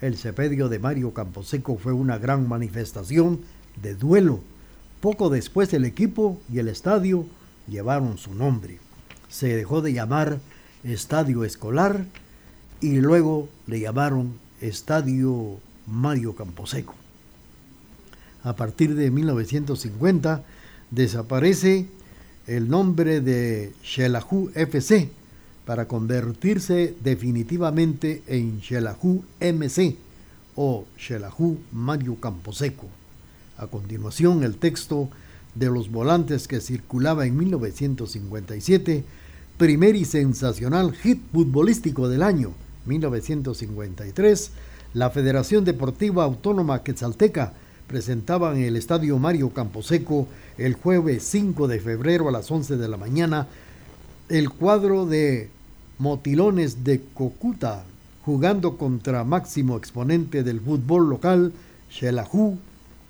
El 0.00 0.16
sepedio 0.16 0.68
de 0.68 0.80
Mario 0.80 1.14
Camposeco 1.14 1.76
fue 1.76 1.92
una 1.92 2.18
gran 2.18 2.48
manifestación 2.48 3.42
de 3.80 3.94
duelo. 3.94 4.40
Poco 5.00 5.30
después 5.30 5.72
el 5.74 5.84
equipo 5.84 6.40
y 6.52 6.58
el 6.58 6.66
estadio 6.66 7.24
llevaron 7.68 8.18
su 8.18 8.34
nombre. 8.34 8.80
Se 9.28 9.54
dejó 9.54 9.80
de 9.80 9.92
llamar 9.92 10.40
Estadio 10.82 11.44
Escolar 11.44 12.04
y 12.80 12.96
luego 12.96 13.48
le 13.68 13.78
llamaron 13.78 14.32
Estadio 14.60 15.60
Mario 15.86 16.34
Camposeco. 16.34 16.96
A 18.42 18.56
partir 18.56 18.94
de 18.94 19.10
1950 19.10 20.42
desaparece 20.90 21.86
el 22.46 22.68
nombre 22.68 23.20
de 23.20 23.72
Xelajú 23.82 24.50
FC 24.54 25.10
para 25.66 25.86
convertirse 25.86 26.94
definitivamente 27.04 28.22
en 28.26 28.60
Xelajú 28.62 29.22
MC 29.40 29.96
o 30.56 30.84
Xelajú 30.96 31.58
Mario 31.70 32.16
Camposeco. 32.16 32.88
A 33.58 33.66
continuación, 33.66 34.42
el 34.42 34.56
texto 34.56 35.10
de 35.54 35.66
los 35.68 35.90
volantes 35.90 36.48
que 36.48 36.60
circulaba 36.60 37.26
en 37.26 37.36
1957, 37.36 39.04
primer 39.58 39.96
y 39.96 40.06
sensacional 40.06 40.94
hit 40.94 41.20
futbolístico 41.30 42.08
del 42.08 42.22
año 42.22 42.52
1953, 42.86 44.50
la 44.94 45.10
Federación 45.10 45.64
Deportiva 45.64 46.24
Autónoma 46.24 46.82
Quetzalteca 46.82 47.52
presentaba 47.90 48.56
en 48.56 48.62
el 48.62 48.76
Estadio 48.76 49.18
Mario 49.18 49.50
Camposeco 49.50 50.28
el 50.58 50.74
jueves 50.74 51.24
5 51.24 51.66
de 51.66 51.80
febrero 51.80 52.28
a 52.28 52.30
las 52.32 52.48
11 52.48 52.76
de 52.76 52.86
la 52.86 52.96
mañana 52.96 53.48
el 54.28 54.48
cuadro 54.48 55.06
de 55.06 55.50
Motilones 55.98 56.84
de 56.84 57.02
Cocuta 57.12 57.82
jugando 58.24 58.78
contra 58.78 59.24
máximo 59.24 59.76
exponente 59.76 60.44
del 60.44 60.60
fútbol 60.60 61.10
local, 61.10 61.52
Xelajú 61.90 62.58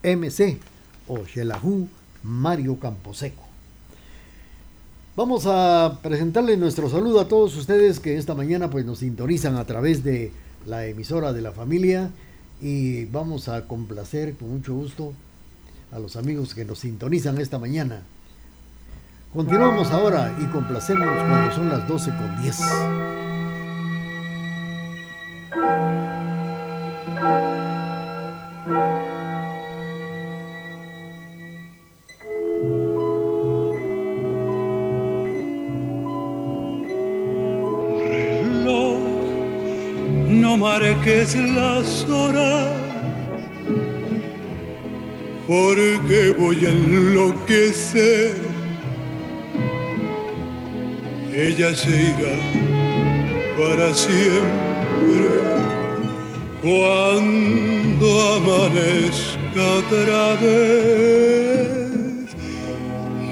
MC 0.03 0.57
o 1.09 1.27
Xelajú 1.27 1.87
Mario 2.23 2.81
Camposeco. 2.81 3.43
Vamos 5.15 5.45
a 5.45 5.99
presentarle 6.03 6.57
nuestro 6.57 6.89
saludo 6.89 7.21
a 7.21 7.29
todos 7.29 7.55
ustedes 7.55 8.01
que 8.01 8.17
esta 8.17 8.35
mañana 8.35 8.71
pues 8.71 8.87
nos 8.87 9.01
sintonizan 9.01 9.57
a 9.57 9.67
través 9.67 10.03
de 10.03 10.33
la 10.67 10.87
emisora 10.87 11.35
de 11.35 11.43
la 11.43 11.53
familia 11.53 12.11
y 12.61 13.07
vamos 13.07 13.49
a 13.49 13.67
complacer 13.67 14.35
con 14.35 14.51
mucho 14.51 14.75
gusto 14.75 15.13
a 15.93 15.99
los 15.99 16.17
amigos 16.17 16.55
que 16.55 16.65
nos 16.65 16.81
sintonizan 16.81 17.39
esta 17.39 17.59
mañana. 17.59 18.03
Continuamos 19.33 19.91
ahora 19.91 20.35
y 20.41 20.45
complacemos 20.47 21.07
cuando 21.07 21.55
son 21.55 21.69
las 21.69 21.87
12 21.87 22.11
con 22.17 22.43
10. 22.43 22.61
Marques 40.57 41.35
las 41.35 42.05
horas, 42.09 42.69
porque 45.47 46.35
voy 46.39 46.67
a 46.67 46.71
enloquecer. 46.71 48.37
Ella 51.35 51.75
se 51.75 51.91
irá 51.91 52.37
para 53.59 53.95
siempre 53.95 55.31
cuando 56.63 58.07
amanezca 58.37 59.63
otra 59.79 60.35
vez. 60.41 61.81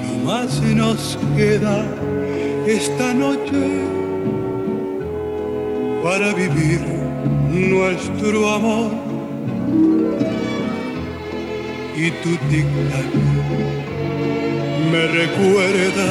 No 0.02 0.24
más 0.24 0.60
nos 0.62 1.18
queda 1.36 1.84
esta 2.66 3.14
noche 3.14 3.97
para 6.02 6.32
vivir 6.34 6.80
nuestro 7.50 8.48
amor 8.54 8.90
y 11.96 12.10
tu 12.22 12.30
tic-tac 12.48 13.10
me 14.92 15.06
recuerda 15.06 16.08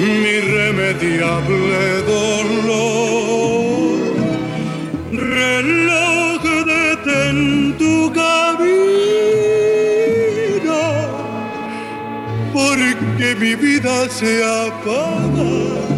mi 0.00 0.30
irremediable 0.40 2.02
dolor. 2.06 3.98
Reloj 5.12 6.42
detén 6.72 7.38
tu 7.78 8.12
camino 8.12 8.98
porque 12.52 13.34
mi 13.40 13.54
vida 13.54 14.08
se 14.08 14.44
apaga 14.44 15.97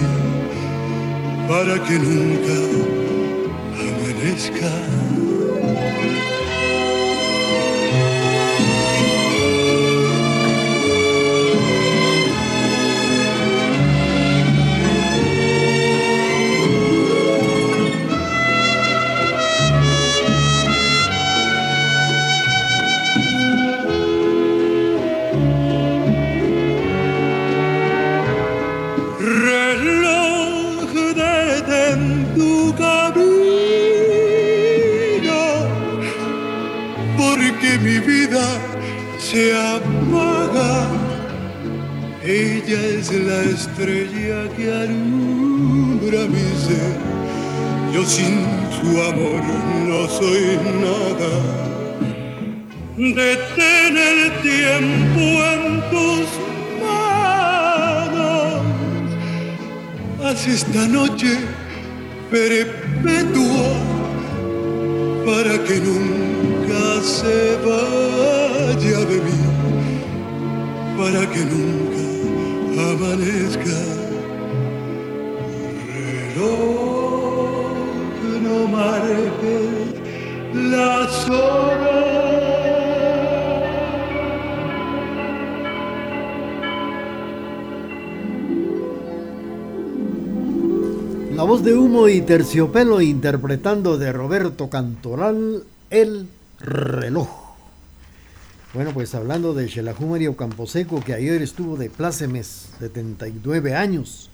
para 1.51 1.77
que 1.83 1.99
nunca 1.99 2.53
amanezca. 3.77 4.80
Estrella 43.61 44.39
que 44.55 44.65
alumbra 44.83 46.21
mi 46.33 46.47
ser. 46.65 46.93
Yo 47.93 48.01
sin 48.05 48.35
su 48.77 48.89
amor 49.11 49.43
no 49.89 49.99
soy 50.19 50.45
nada. 50.85 51.31
Detén 52.97 53.93
el 54.11 54.21
tiempo 54.49 55.23
en 55.53 55.63
tus 55.91 56.27
manos. 56.83 58.61
Haz 60.23 60.41
esta 60.47 60.83
noche 60.87 61.31
perpetua 62.31 63.69
para 65.27 65.55
que 65.65 65.77
nunca 65.89 66.83
se 67.17 67.39
vaya 67.67 68.99
de 69.11 69.17
mí, 69.27 69.39
para 70.97 71.21
que 71.31 71.41
nunca 71.53 72.00
Reloj, 73.01 73.17
no 78.43 78.67
marques 78.67 79.95
las 80.53 81.29
horas. 81.29 81.81
La 91.35 91.43
voz 91.43 91.63
de 91.63 91.73
humo 91.73 92.07
y 92.07 92.21
terciopelo 92.21 93.01
interpretando 93.01 93.97
de 93.97 94.11
Roberto 94.13 94.69
Cantoral 94.69 95.63
El 95.89 96.27
reloj. 96.59 97.40
Bueno, 98.73 98.91
pues 98.93 99.13
hablando 99.15 99.53
de 99.53 99.67
Xelajú 99.67 100.05
Mario 100.05 100.37
Camposeco, 100.37 101.01
que 101.01 101.13
ayer 101.13 101.41
estuvo 101.41 101.75
de 101.75 101.89
plácemes, 101.89 102.69
79 102.79 103.75
años. 103.75 104.29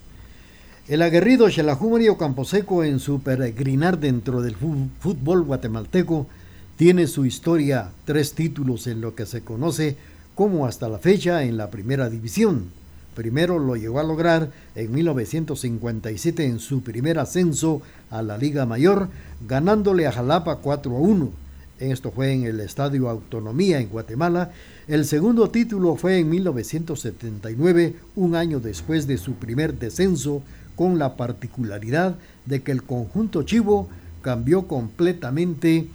El 0.88 1.02
aguerrido 1.02 1.50
Xelajú 1.50 1.90
Mario 1.90 2.18
Camposeco 2.18 2.84
en 2.84 3.00
su 3.00 3.22
peregrinar 3.22 4.00
dentro 4.00 4.42
del 4.42 4.56
fútbol 4.56 5.44
guatemalteco 5.44 6.28
tiene 6.76 7.08
su 7.08 7.26
historia, 7.26 7.90
tres 8.06 8.34
títulos 8.34 8.86
en 8.88 9.02
lo 9.02 9.16
que 9.16 9.26
se 9.26 9.42
conoce 9.42 9.98
como 10.36 10.68
hasta 10.68 10.88
la 10.88 11.00
fecha 11.00 11.44
en 11.44 11.58
la 11.58 11.72
primera 11.72 12.10
división 12.10 12.70
Primero 13.18 13.58
lo 13.58 13.76
llegó 13.76 14.00
a 14.00 14.04
lograr 14.04 14.52
en 14.76 14.92
1957 14.94 16.46
en 16.46 16.60
su 16.60 16.84
primer 16.84 17.18
ascenso 17.18 17.82
a 18.12 18.22
la 18.22 18.38
Liga 18.38 18.68
Mayor, 18.68 19.10
ganándole 19.48 20.06
a 20.06 20.12
Jalapa 20.12 20.58
4 20.58 20.96
a 20.96 21.00
1. 21.00 21.32
Esto 21.80 22.12
fue 22.12 22.34
en 22.34 22.44
el 22.44 22.60
Estadio 22.60 23.08
Autonomía 23.08 23.80
en 23.80 23.90
Guatemala. 23.90 24.52
El 24.88 25.06
segundo 25.06 25.50
título 25.50 25.96
fue 25.96 26.18
en 26.18 26.30
1979, 26.30 27.96
un 28.16 28.36
año 28.36 28.60
después 28.60 29.06
de 29.06 29.18
su 29.18 29.34
primer 29.34 29.78
descenso, 29.78 30.42
con 30.76 31.00
la 31.00 31.18
particularidad 31.18 32.16
de 32.46 32.62
que 32.62 32.72
el 32.72 32.84
conjunto 32.84 33.44
Chivo 33.44 33.90
cambió 34.22 34.68
completamente 34.68 35.88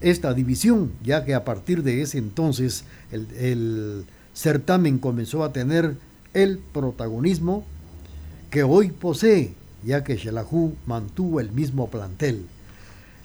esta 0.00 0.34
división, 0.34 0.92
ya 1.02 1.24
que 1.24 1.34
a 1.34 1.44
partir 1.44 1.82
de 1.82 2.02
ese 2.02 2.18
entonces 2.18 2.84
el, 3.10 4.04
certamen 4.34 4.98
comenzó 4.98 5.44
a 5.44 5.52
tener 5.52 5.96
el 6.34 6.58
protagonismo 6.58 7.64
que 8.50 8.62
hoy 8.62 8.90
posee, 8.90 9.54
ya 9.84 10.04
que 10.04 10.18
Xelajú 10.18 10.74
mantuvo 10.86 11.40
el 11.40 11.50
mismo 11.50 11.88
plantel. 11.88 12.44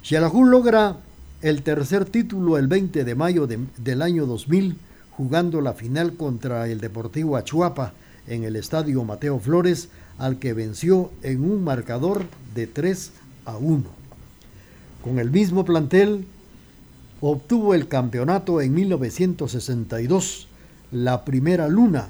Xelajú 0.03 0.45
logra 0.45 0.97
el 1.41 1.63
tercer 1.63 2.05
título 2.05 2.57
el 2.57 2.67
20 2.67 3.03
de 3.03 3.15
mayo 3.15 3.47
del 3.47 4.01
año 4.01 4.25
2000, 4.25 4.77
jugando 5.11 5.61
la 5.61 5.73
final 5.73 6.13
contra 6.13 6.67
el 6.67 6.79
Deportivo 6.79 7.37
Achuapa 7.37 7.93
en 8.27 8.43
el 8.43 8.55
Estadio 8.55 9.03
Mateo 9.03 9.39
Flores, 9.39 9.89
al 10.17 10.37
que 10.37 10.53
venció 10.53 11.11
en 11.23 11.43
un 11.43 11.63
marcador 11.63 12.25
de 12.53 12.67
3 12.67 13.11
a 13.45 13.57
1. 13.57 13.83
Con 15.03 15.19
el 15.19 15.31
mismo 15.31 15.65
plantel, 15.65 16.25
obtuvo 17.21 17.73
el 17.73 17.87
campeonato 17.87 18.61
en 18.61 18.73
1962, 18.73 20.47
la 20.91 21.25
primera 21.25 21.67
luna 21.67 22.09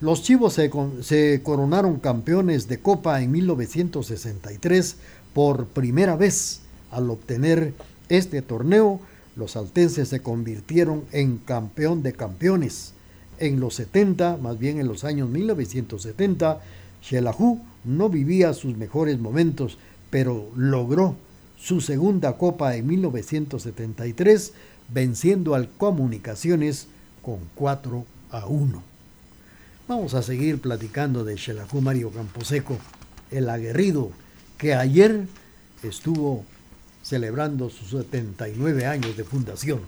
los 0.00 0.22
Chivos 0.22 0.54
se, 0.54 1.42
coronaron 1.42 2.00
campeones 2.00 2.68
de 2.68 2.80
Copa 2.80 3.20
en 3.20 3.32
1963 3.32 4.96
por 5.34 5.66
primera 5.66 6.16
vez. 6.16 6.60
Al 6.90 7.10
obtener 7.10 7.74
este 8.10 8.42
torneo, 8.42 9.00
los 9.36 9.56
altenses 9.56 10.08
se 10.08 10.20
convirtieron 10.20 11.04
en 11.12 11.38
campeón 11.38 12.02
de 12.02 12.12
campeones. 12.12 12.92
En 13.38 13.58
los 13.58 13.74
70, 13.76 14.36
más 14.36 14.58
bien 14.58 14.78
en 14.78 14.86
los 14.86 15.04
años 15.04 15.30
1970, 15.30 16.60
Xelajú 17.02 17.60
no 17.84 18.10
vivía 18.10 18.52
sus 18.52 18.76
mejores 18.76 19.18
momentos, 19.18 19.78
pero 20.10 20.50
logró 20.56 21.16
su 21.58 21.80
segunda 21.80 22.36
copa 22.36 22.76
en 22.76 22.86
1973, 22.86 24.52
venciendo 24.92 25.54
al 25.54 25.70
Comunicaciones 25.70 26.88
con 27.22 27.38
4 27.54 28.04
a 28.30 28.46
1. 28.46 28.82
Vamos 29.88 30.14
a 30.14 30.22
seguir 30.22 30.60
platicando 30.60 31.24
de 31.24 31.36
Xelajú 31.36 31.80
Mario 31.80 32.10
Camposeco, 32.10 32.76
el 33.30 33.48
aguerrido 33.48 34.10
que 34.58 34.74
ayer 34.74 35.26
estuvo 35.82 36.44
celebrando 37.10 37.70
sus 37.70 37.88
79 37.88 38.86
años 38.86 39.16
de 39.16 39.24
fundación. 39.24 39.80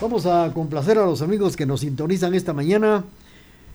Vamos 0.00 0.26
a 0.26 0.52
complacer 0.54 0.96
a 0.96 1.04
los 1.04 1.20
amigos 1.20 1.56
que 1.56 1.66
nos 1.66 1.80
sintonizan 1.80 2.34
esta 2.34 2.52
mañana. 2.52 3.04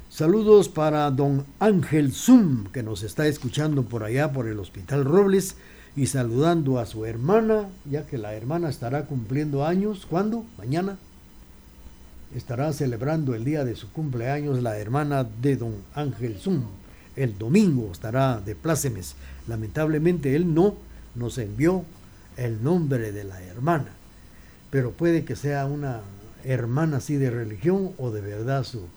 Saludos 0.09 0.69
para 0.69 1.11
don 1.11 1.45
Ángel 1.59 2.13
Zum, 2.13 2.67
que 2.71 2.81
nos 2.81 3.03
está 3.03 3.27
escuchando 3.27 3.83
por 3.83 4.05
allá 4.05 4.31
por 4.31 4.47
el 4.47 4.57
Hospital 4.57 5.03
Robles, 5.03 5.57
y 5.97 6.05
saludando 6.05 6.79
a 6.79 6.85
su 6.85 7.05
hermana, 7.05 7.67
ya 7.83 8.07
que 8.07 8.17
la 8.17 8.35
hermana 8.35 8.69
estará 8.69 9.05
cumpliendo 9.05 9.65
años. 9.65 10.07
¿Cuándo? 10.09 10.45
¿Mañana? 10.57 10.97
estará 12.33 12.71
celebrando 12.71 13.35
el 13.35 13.43
día 13.43 13.65
de 13.65 13.75
su 13.75 13.91
cumpleaños 13.91 14.63
la 14.63 14.77
hermana 14.77 15.25
de 15.25 15.57
don 15.57 15.75
Ángel 15.93 16.37
Zum. 16.37 16.63
El 17.17 17.37
domingo 17.37 17.89
estará 17.91 18.39
de 18.39 18.55
plácemes. 18.55 19.15
Lamentablemente 19.49 20.33
él 20.37 20.53
no 20.53 20.75
nos 21.13 21.37
envió 21.37 21.83
el 22.37 22.63
nombre 22.63 23.11
de 23.11 23.23
la 23.23 23.41
hermana, 23.43 23.89
pero 24.69 24.91
puede 24.91 25.25
que 25.25 25.35
sea 25.35 25.65
una 25.65 26.01
hermana 26.43 26.97
así 26.97 27.15
de 27.15 27.29
religión 27.29 27.91
o 27.97 28.11
de 28.11 28.21
verdad 28.21 28.63
su 28.63 28.87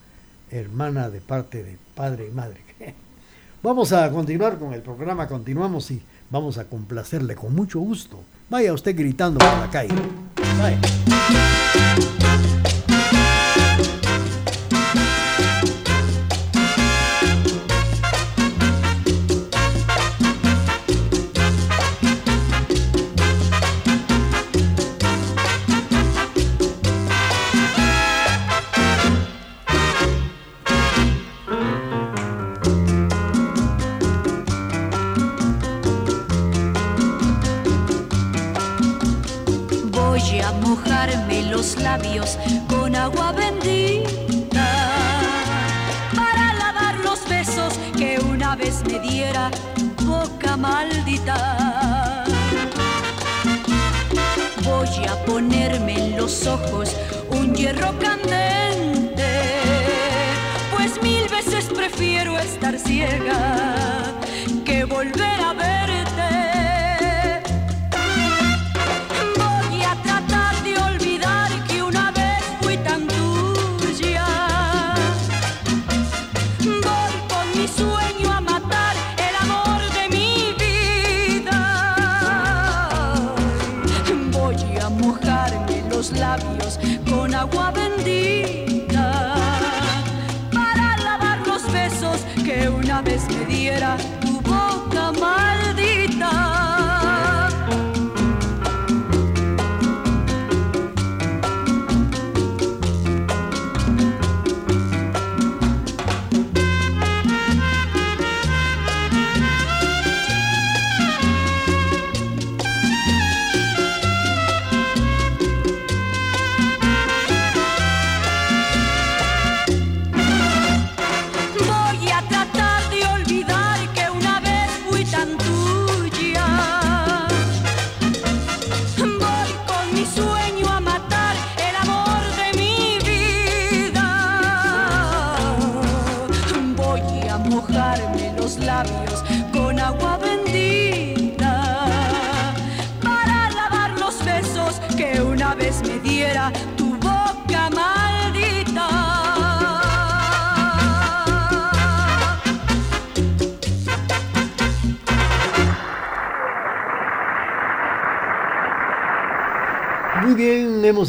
hermana 0.51 1.11
de 1.11 1.20
parte 1.20 1.62
de 1.62 1.76
padre 1.95 2.28
y 2.28 2.30
madre. 2.30 2.61
Vamos 3.62 3.93
a 3.93 4.11
continuar 4.11 4.59
con 4.59 4.72
el 4.74 4.82
programa, 4.82 5.26
continuamos 5.26 5.91
y 5.91 6.03
vamos 6.30 6.59
a 6.59 6.64
complacerle 6.64 7.35
con 7.35 7.55
mucho 7.55 7.80
gusto. 7.80 8.22
Vaya 8.51 8.74
usted 8.74 8.95
gritando 8.95 9.39
por 9.39 9.59
la 9.59 9.70
calle. 9.70 9.95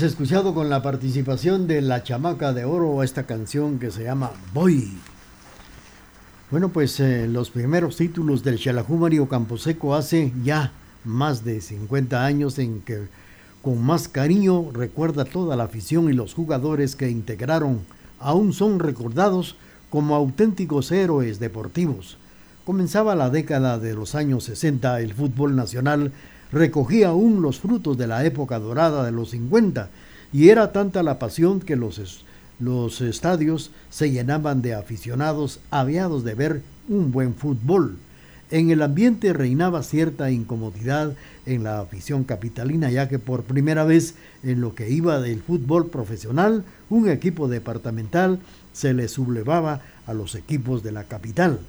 Escuchado 0.06 0.54
con 0.54 0.70
la 0.70 0.84
participación 0.84 1.68
de 1.68 1.82
La 1.82 2.04
Chamaca 2.04 2.54
de 2.54 2.64
Oro 2.64 3.02
esta 3.02 3.24
canción 3.24 3.80
que 3.80 3.90
se 3.90 4.04
llama 4.04 4.32
Voy. 4.54 4.94
Bueno, 6.52 6.70
pues 6.70 7.00
eh, 7.00 7.28
los 7.28 7.50
primeros 7.50 7.98
títulos 7.98 8.44
del 8.44 8.60
Xelajú 8.60 8.98
Mario 8.98 9.28
Camposeco 9.28 9.96
hace 9.96 10.32
ya 10.44 10.72
más 11.04 11.44
de 11.44 11.60
50 11.60 12.24
años 12.24 12.60
en 12.60 12.82
que 12.82 13.08
con 13.64 13.82
más 13.82 14.08
cariño 14.08 14.70
recuerda 14.72 15.26
toda 15.26 15.56
la 15.56 15.64
afición 15.64 16.10
y 16.10 16.14
los 16.14 16.36
jugadores 16.36 16.96
que 16.96 17.10
integraron 17.10 17.80
aún 18.20 18.54
son 18.54 18.80
recordados 18.80 19.56
como 19.90 20.16
auténticos 20.16 20.92
héroes 20.92 21.40
deportivos. 21.40 22.18
Comenzaba 22.64 23.16
la 23.16 23.32
década 23.32 23.80
de 23.80 23.96
los 23.96 24.14
años 24.14 24.44
60, 24.44 25.02
el 25.02 25.16
fútbol 25.16 25.56
nacional 25.56 26.12
recogía 26.52 27.10
aún 27.10 27.42
los 27.42 27.60
frutos 27.60 27.98
de 27.98 28.08
la 28.08 28.26
época 28.26 28.60
dorada 28.60 29.06
de 29.06 29.12
los 29.12 29.32
50 29.32 29.90
y 30.34 30.50
era 30.50 30.72
tanta 30.72 31.04
la 31.04 31.20
pasión 31.20 31.60
que 31.60 31.76
los 31.76 32.26
los 32.60 33.02
estadios 33.02 33.72
se 33.90 34.12
llenaban 34.12 34.62
de 34.62 34.74
aficionados 34.74 35.60
aviados 35.72 36.24
de 36.24 36.36
ver 36.36 36.62
un 36.88 37.12
buen 37.12 37.36
fútbol. 37.36 37.98
En 38.52 38.70
el 38.70 38.82
ambiente 38.82 39.34
reinaba 39.34 39.84
cierta 39.84 40.32
incomodidad 40.32 41.14
en 41.46 41.64
la 41.64 41.80
afición 41.80 42.24
capitalina, 42.24 42.92
ya 42.92 43.10
que 43.10 43.20
por 43.20 43.44
primera 43.44 43.84
vez 43.84 44.16
en 44.44 44.62
lo 44.62 44.76
que 44.76 44.90
iba 44.90 45.20
del 45.20 45.42
fútbol 45.42 45.88
profesional, 45.88 46.64
un 46.90 47.10
equipo 47.10 47.48
departamental 47.48 48.40
se 48.72 48.94
le 48.94 49.08
sublevaba 49.08 49.82
a 50.06 50.14
los 50.14 50.36
equipos 50.36 50.84
de 50.84 50.92
la 50.92 51.06
capital. 51.06 51.60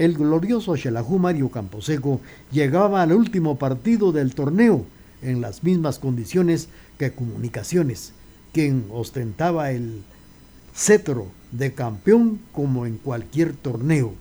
El 0.00 0.14
glorioso 0.14 0.76
Xelajú 0.76 1.18
Mario 1.18 1.50
Camposeco 1.50 2.22
llegaba 2.50 3.02
al 3.02 3.12
último 3.12 3.58
partido 3.58 4.12
del 4.12 4.34
torneo 4.34 4.86
en 5.20 5.42
las 5.42 5.62
mismas 5.62 5.98
condiciones 5.98 6.70
que 6.96 7.12
Comunicaciones, 7.12 8.14
quien 8.54 8.86
ostentaba 8.90 9.72
el 9.72 10.00
cetro 10.74 11.26
de 11.52 11.74
campeón 11.74 12.40
como 12.50 12.86
en 12.86 12.96
cualquier 12.96 13.52
torneo. 13.52 14.14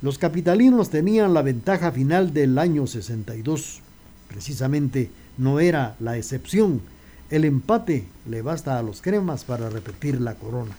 Los 0.00 0.16
capitalinos 0.16 0.88
tenían 0.88 1.34
la 1.34 1.42
ventaja 1.42 1.92
final 1.92 2.32
del 2.32 2.56
año 2.56 2.86
62. 2.86 3.82
Precisamente 4.26 5.10
no 5.36 5.60
era 5.60 5.96
la 6.00 6.16
excepción. 6.16 6.80
El 7.28 7.44
empate 7.44 8.06
le 8.26 8.40
basta 8.40 8.78
a 8.78 8.82
los 8.82 9.02
cremas 9.02 9.44
para 9.44 9.68
repetir 9.68 10.18
la 10.18 10.36
corona. 10.36 10.74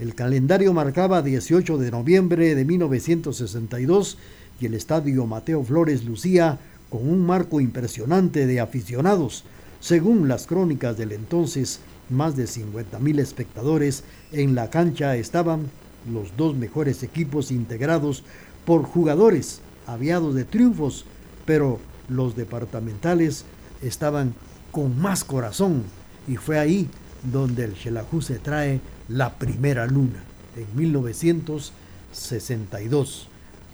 El 0.00 0.14
calendario 0.14 0.72
marcaba 0.72 1.20
18 1.20 1.76
de 1.76 1.90
noviembre 1.90 2.54
de 2.54 2.64
1962 2.64 4.16
y 4.58 4.66
el 4.66 4.72
estadio 4.72 5.26
Mateo 5.26 5.62
Flores 5.62 6.04
lucía 6.04 6.58
con 6.88 7.06
un 7.06 7.24
marco 7.24 7.60
impresionante 7.60 8.46
de 8.46 8.60
aficionados. 8.60 9.44
Según 9.78 10.26
las 10.26 10.46
crónicas 10.46 10.96
del 10.96 11.12
entonces 11.12 11.80
más 12.08 12.34
de 12.34 12.44
50.000 12.44 13.20
espectadores. 13.20 14.04
En 14.32 14.54
la 14.54 14.70
cancha 14.70 15.16
estaban 15.16 15.70
los 16.10 16.36
dos 16.36 16.56
mejores 16.56 17.02
equipos 17.02 17.50
integrados 17.50 18.24
por 18.64 18.84
jugadores 18.84 19.60
aviados 19.86 20.34
de 20.34 20.44
triunfos, 20.44 21.04
pero 21.46 21.78
los 22.08 22.36
departamentales 22.36 23.44
estaban 23.82 24.34
con 24.72 24.98
más 24.98 25.24
corazón 25.24 25.82
y 26.26 26.36
fue 26.36 26.58
ahí 26.58 26.88
donde 27.22 27.64
el 27.64 27.76
Xelajú 27.76 28.22
se 28.22 28.38
trae 28.38 28.80
la 29.08 29.34
primera 29.34 29.84
luna 29.86 30.22
en 30.56 30.66
1962. 30.74 33.28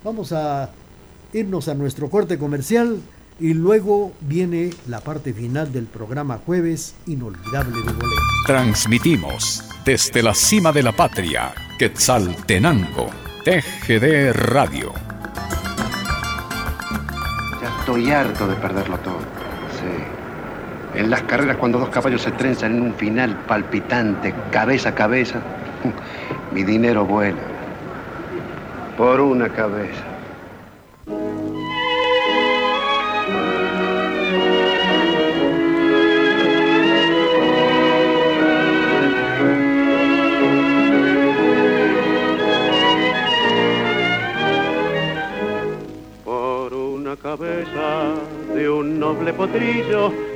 Vamos 0.05 0.32
a 0.32 0.70
irnos 1.32 1.68
a 1.68 1.74
nuestro 1.74 2.11
corte 2.11 2.38
comercial 2.38 3.01
y 3.38 3.53
luego 3.55 4.12
viene 4.20 4.70
la 4.88 5.01
parte 5.01 5.34
final 5.34 5.72
del 5.72 5.86
programa 5.86 6.40
Jueves 6.44 6.97
Inolvidable 7.07 7.76
de 7.76 7.92
Boleros. 7.92 8.18
Transmitimos 8.47 9.62
desde 9.84 10.22
la 10.22 10.34
cima 10.34 10.72
de 10.72 10.82
la 10.82 10.92
patria, 10.92 11.55
Quetzaltenango, 11.78 13.11
TGD 13.44 14.32
Radio. 14.32 14.92
Ya 17.61 17.78
estoy 17.80 18.11
harto 18.11 18.49
de 18.49 18.55
perderlo 18.57 18.99
todo. 19.01 19.36
En 20.97 21.11
las 21.11 21.22
carreras 21.22 21.59
cuando 21.59 21.78
dos 21.78 21.90
caballos 21.90 22.22
se 22.22 22.32
trenzan 22.32 22.76
en 22.76 22.82
un 22.82 22.94
final 22.94 23.44
palpitante, 23.47 24.34
cabeza 24.51 24.88
a 24.88 24.94
cabeza, 24.94 25.40
mi 26.53 26.64
dinero 26.64 27.05
vuela. 27.05 27.36
Por 28.97 29.20
una 29.20 29.49
cabeza. 29.51 30.16
de 48.55 48.70
un 48.70 48.99
noble 48.99 49.32
potrillo 49.32 50.36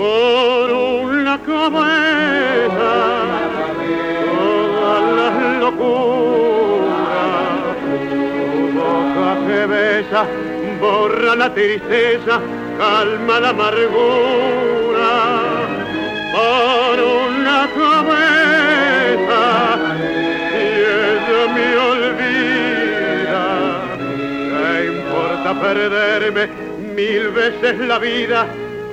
por 0.00 0.70
una 0.72 1.36
cabeza 1.42 2.92
todas 4.32 5.02
las 5.18 5.34
locuras. 5.60 7.10
Tu 8.08 8.62
boca 8.78 9.30
que 9.46 9.60
besa 9.66 10.22
borra 10.80 11.32
la 11.36 11.48
tristeza 11.52 12.40
calma 12.78 13.40
la 13.40 13.50
amargura. 13.50 15.12
Por 16.32 16.96
una 17.26 17.58
cabeza 17.82 19.42
y 20.62 20.66
ella 21.10 21.42
me 21.54 21.68
olvida 21.90 23.44
¿qué 24.50 24.66
importa 24.94 25.50
perderme 25.60 26.44
mil 26.96 27.24
veces 27.28 27.78
la 27.80 27.98
vida 27.98 28.46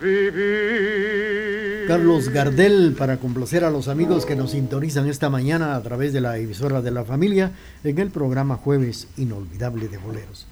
vivir? 0.00 1.86
Carlos 1.86 2.28
Gardel, 2.28 2.94
para 2.98 3.16
complacer 3.16 3.64
a 3.64 3.70
los 3.70 3.88
amigos 3.88 4.26
que 4.26 4.36
nos 4.36 4.50
sintonizan 4.50 5.08
esta 5.08 5.30
mañana 5.30 5.74
a 5.74 5.82
través 5.82 6.12
de 6.12 6.20
la 6.20 6.36
emisora 6.36 6.82
de 6.82 6.90
la 6.90 7.04
familia 7.04 7.52
en 7.82 7.98
el 7.98 8.10
programa 8.10 8.56
Jueves 8.56 9.08
Inolvidable 9.16 9.88
de 9.88 9.98
Boleros. 9.98 10.46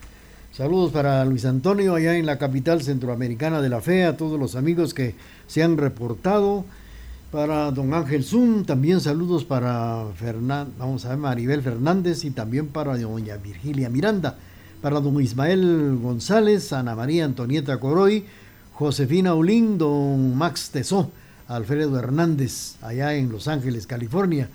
Saludos 0.52 0.92
para 0.92 1.22
Luis 1.26 1.44
Antonio 1.44 1.94
allá 1.94 2.16
en 2.16 2.24
la 2.24 2.38
capital 2.38 2.80
centroamericana 2.80 3.60
de 3.60 3.68
la 3.68 3.82
fe, 3.82 4.04
a 4.04 4.16
todos 4.16 4.40
los 4.40 4.56
amigos 4.56 4.94
que 4.94 5.14
se 5.46 5.62
han 5.62 5.76
reportado. 5.76 6.64
Para 7.30 7.72
don 7.72 7.92
Ángel 7.92 8.22
Zum, 8.22 8.64
también 8.64 9.00
saludos 9.00 9.44
para 9.44 10.06
Fernán, 10.14 10.72
vamos 10.78 11.06
a 11.06 11.16
Maribel 11.16 11.60
Fernández 11.60 12.24
y 12.24 12.30
también 12.30 12.68
para 12.68 12.96
doña 12.96 13.36
Virgilia 13.36 13.90
Miranda. 13.90 14.38
Para 14.80 15.00
don 15.00 15.20
Ismael 15.20 15.98
González, 16.00 16.72
Ana 16.72 16.94
María 16.94 17.24
Antonieta 17.24 17.80
Coroy, 17.80 18.24
Josefina 18.74 19.34
Olín, 19.34 19.76
don 19.76 20.36
Max 20.36 20.70
Tesó, 20.70 21.10
Alfredo 21.48 21.98
Hernández, 21.98 22.76
allá 22.80 23.14
en 23.14 23.32
Los 23.32 23.48
Ángeles, 23.48 23.88
California. 23.88 24.48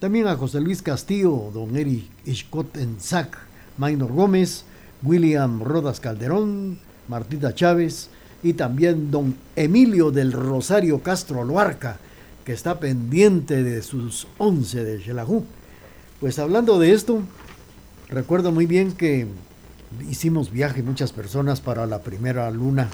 También 0.00 0.26
a 0.26 0.36
José 0.36 0.60
Luis 0.60 0.82
Castillo, 0.82 1.52
don 1.54 1.76
Eric 1.76 2.10
Ishkot 2.24 2.76
Enzac, 2.76 3.38
Maynor 3.78 4.12
Gómez, 4.12 4.64
William 5.04 5.62
Rodas 5.62 6.00
Calderón, 6.00 6.80
Martita 7.06 7.54
Chávez 7.54 8.10
y 8.42 8.54
también 8.54 9.12
don 9.12 9.36
Emilio 9.54 10.10
del 10.10 10.32
Rosario 10.32 11.00
Castro 11.02 11.44
Loarca, 11.44 11.98
que 12.46 12.52
está 12.52 12.78
pendiente 12.78 13.64
de 13.64 13.82
sus 13.82 14.28
once 14.38 14.84
de 14.84 15.02
Xelajú. 15.02 15.44
Pues 16.20 16.38
hablando 16.38 16.78
de 16.78 16.92
esto, 16.92 17.20
recuerdo 18.08 18.52
muy 18.52 18.66
bien 18.66 18.92
que 18.92 19.26
hicimos 20.08 20.52
viaje 20.52 20.84
muchas 20.84 21.12
personas 21.12 21.60
para 21.60 21.86
la 21.86 22.02
primera 22.02 22.48
luna 22.52 22.88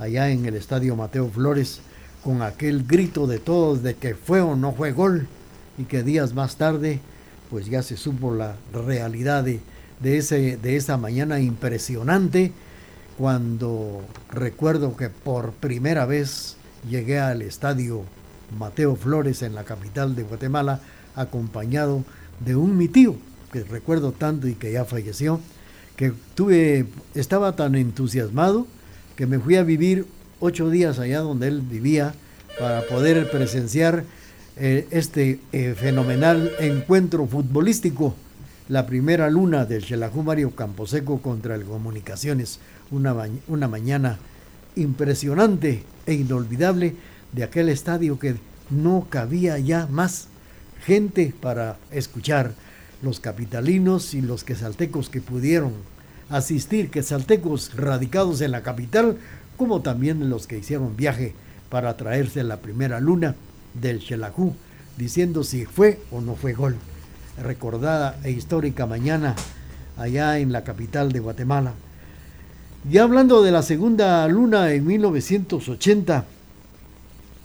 allá 0.00 0.30
en 0.30 0.44
el 0.46 0.56
estadio 0.56 0.96
Mateo 0.96 1.30
Flores 1.30 1.80
con 2.24 2.42
aquel 2.42 2.82
grito 2.82 3.28
de 3.28 3.38
todos 3.38 3.84
de 3.84 3.94
que 3.94 4.16
fue 4.16 4.40
o 4.40 4.56
no 4.56 4.72
fue 4.72 4.90
gol 4.90 5.28
y 5.78 5.84
que 5.84 6.02
días 6.02 6.34
más 6.34 6.56
tarde 6.56 6.98
pues 7.50 7.66
ya 7.66 7.84
se 7.84 7.96
supo 7.96 8.34
la 8.34 8.56
realidad 8.72 9.44
de 9.44 9.60
de 10.00 10.76
esa 10.76 10.96
mañana 10.96 11.38
impresionante 11.40 12.52
cuando 13.16 14.02
recuerdo 14.30 14.96
que 14.96 15.08
por 15.08 15.52
primera 15.52 16.04
vez 16.04 16.56
llegué 16.88 17.20
al 17.20 17.42
estadio 17.42 18.04
Mateo 18.56 18.96
Flores 18.96 19.42
en 19.42 19.54
la 19.54 19.64
capital 19.64 20.14
de 20.14 20.22
Guatemala 20.22 20.80
acompañado 21.14 22.04
de 22.44 22.56
un 22.56 22.76
mi 22.76 22.88
tío 22.88 23.16
que 23.52 23.64
recuerdo 23.64 24.12
tanto 24.12 24.46
y 24.48 24.54
que 24.54 24.72
ya 24.72 24.84
falleció 24.84 25.40
que 25.96 26.12
tuve 26.34 26.86
estaba 27.14 27.56
tan 27.56 27.74
entusiasmado 27.74 28.66
que 29.16 29.26
me 29.26 29.38
fui 29.38 29.56
a 29.56 29.64
vivir 29.64 30.06
ocho 30.40 30.70
días 30.70 30.98
allá 30.98 31.20
donde 31.20 31.48
él 31.48 31.60
vivía 31.60 32.14
para 32.58 32.82
poder 32.86 33.30
presenciar 33.30 34.04
eh, 34.56 34.86
este 34.90 35.40
eh, 35.52 35.74
fenomenal 35.76 36.52
encuentro 36.60 37.26
futbolístico 37.26 38.14
la 38.68 38.86
primera 38.86 39.30
luna 39.30 39.64
del 39.64 39.84
Xelajú 39.84 40.22
Mario 40.22 40.50
Camposeco 40.50 41.22
contra 41.22 41.54
el 41.54 41.64
Comunicaciones, 41.64 42.60
una, 42.90 43.14
una 43.48 43.66
mañana 43.66 44.18
impresionante 44.76 45.82
e 46.06 46.14
inolvidable 46.14 46.94
de 47.32 47.44
aquel 47.44 47.68
estadio 47.68 48.18
que 48.18 48.36
no 48.70 49.06
cabía 49.08 49.58
ya 49.58 49.86
más 49.86 50.28
gente 50.84 51.34
para 51.40 51.76
escuchar 51.90 52.52
los 53.02 53.20
capitalinos 53.20 54.14
y 54.14 54.20
los 54.20 54.44
quesaltecos 54.44 55.08
que 55.08 55.20
pudieron 55.20 55.72
asistir, 56.30 56.90
quesaltecos 56.90 57.74
radicados 57.76 58.40
en 58.40 58.50
la 58.50 58.62
capital, 58.62 59.16
como 59.56 59.82
también 59.82 60.30
los 60.30 60.46
que 60.46 60.58
hicieron 60.58 60.96
viaje 60.96 61.34
para 61.70 61.96
traerse 61.96 62.42
la 62.44 62.58
primera 62.58 63.00
luna 63.00 63.34
del 63.74 64.00
Xelajú, 64.00 64.54
diciendo 64.96 65.44
si 65.44 65.64
fue 65.64 66.00
o 66.10 66.20
no 66.20 66.34
fue 66.34 66.52
gol 66.52 66.76
recordada 67.42 68.18
e 68.24 68.30
histórica 68.30 68.86
mañana 68.86 69.34
allá 69.96 70.38
en 70.38 70.52
la 70.52 70.64
capital 70.64 71.12
de 71.12 71.20
Guatemala. 71.20 71.72
Ya 72.90 73.02
hablando 73.02 73.42
de 73.42 73.50
la 73.50 73.62
segunda 73.62 74.26
luna 74.28 74.72
en 74.72 74.86
1980, 74.86 76.24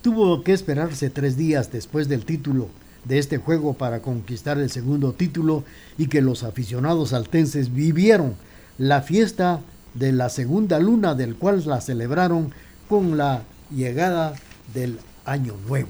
tuvo 0.03 0.43
que 0.43 0.51
esperarse 0.51 1.09
tres 1.09 1.37
días 1.37 1.71
después 1.71 2.09
del 2.09 2.25
título 2.25 2.67
de 3.05 3.19
este 3.19 3.37
juego 3.37 3.73
para 3.73 4.01
conquistar 4.01 4.59
el 4.59 4.69
segundo 4.69 5.13
título 5.13 5.63
y 5.97 6.07
que 6.07 6.21
los 6.21 6.43
aficionados 6.43 7.13
altenses 7.13 7.73
vivieron 7.73 8.35
la 8.77 9.01
fiesta 9.01 9.61
de 9.93 10.11
la 10.11 10.27
segunda 10.27 10.77
luna 10.79 11.15
del 11.15 11.35
cual 11.35 11.63
la 11.65 11.79
celebraron 11.79 12.51
con 12.89 13.17
la 13.17 13.43
llegada 13.73 14.33
del 14.73 14.99
año 15.23 15.55
nuevo. 15.69 15.89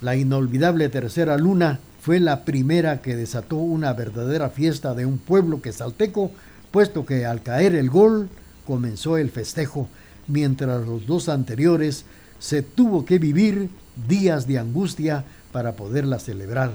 La 0.00 0.14
inolvidable 0.14 0.88
tercera 0.88 1.36
luna 1.36 1.80
fue 2.00 2.20
la 2.20 2.44
primera 2.44 3.02
que 3.02 3.16
desató 3.16 3.56
una 3.56 3.92
verdadera 3.92 4.50
fiesta 4.50 4.94
de 4.94 5.04
un 5.04 5.18
pueblo 5.18 5.60
que 5.60 5.72
salteco, 5.72 6.30
puesto 6.70 7.04
que 7.04 7.26
al 7.26 7.42
caer 7.42 7.74
el 7.74 7.90
gol 7.90 8.28
comenzó 8.64 9.16
el 9.16 9.30
festejo, 9.30 9.88
mientras 10.28 10.86
los 10.86 11.08
dos 11.08 11.28
anteriores 11.28 12.04
se 12.38 12.62
tuvo 12.62 13.04
que 13.04 13.18
vivir 13.18 13.70
días 14.08 14.46
de 14.46 14.58
angustia 14.58 15.24
para 15.52 15.76
poderla 15.76 16.18
celebrar. 16.18 16.72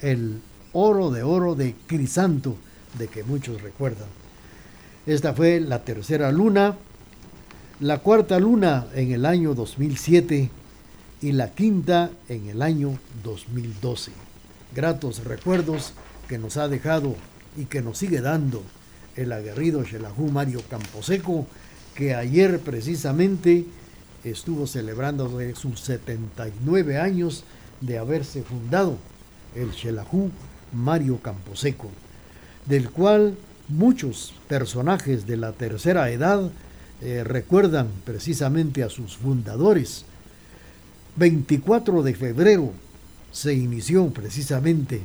El 0.00 0.40
oro 0.72 1.10
de 1.10 1.22
oro 1.22 1.54
de 1.54 1.74
Crisanto, 1.86 2.56
de 2.98 3.08
que 3.08 3.24
muchos 3.24 3.62
recuerdan. 3.62 4.08
Esta 5.06 5.32
fue 5.32 5.60
la 5.60 5.84
tercera 5.84 6.30
luna, 6.32 6.76
la 7.80 7.98
cuarta 7.98 8.38
luna 8.38 8.86
en 8.94 9.12
el 9.12 9.24
año 9.24 9.54
2007 9.54 10.50
y 11.22 11.32
la 11.32 11.54
quinta 11.54 12.10
en 12.28 12.48
el 12.48 12.62
año 12.62 12.98
2012 13.22 14.28
gratos 14.74 15.24
recuerdos 15.24 15.92
que 16.28 16.38
nos 16.38 16.56
ha 16.56 16.68
dejado 16.68 17.14
y 17.56 17.64
que 17.64 17.82
nos 17.82 17.98
sigue 17.98 18.20
dando 18.20 18.62
el 19.16 19.32
aguerrido 19.32 19.84
Xelajú 19.84 20.30
Mario 20.30 20.62
Camposeco, 20.68 21.46
que 21.94 22.14
ayer 22.14 22.60
precisamente 22.60 23.64
estuvo 24.24 24.66
celebrando 24.66 25.30
sus 25.54 25.80
79 25.80 26.98
años 26.98 27.44
de 27.80 27.98
haberse 27.98 28.42
fundado 28.42 28.96
el 29.54 29.72
Xelajú 29.72 30.30
Mario 30.72 31.18
Camposeco, 31.22 31.88
del 32.66 32.90
cual 32.90 33.36
muchos 33.68 34.34
personajes 34.48 35.26
de 35.26 35.36
la 35.36 35.52
tercera 35.52 36.10
edad 36.10 36.50
eh, 37.00 37.22
recuerdan 37.24 37.88
precisamente 38.04 38.82
a 38.82 38.88
sus 38.88 39.16
fundadores. 39.16 40.04
24 41.16 42.02
de 42.02 42.14
febrero 42.14 42.72
se 43.32 43.54
inició 43.54 44.08
precisamente 44.10 45.02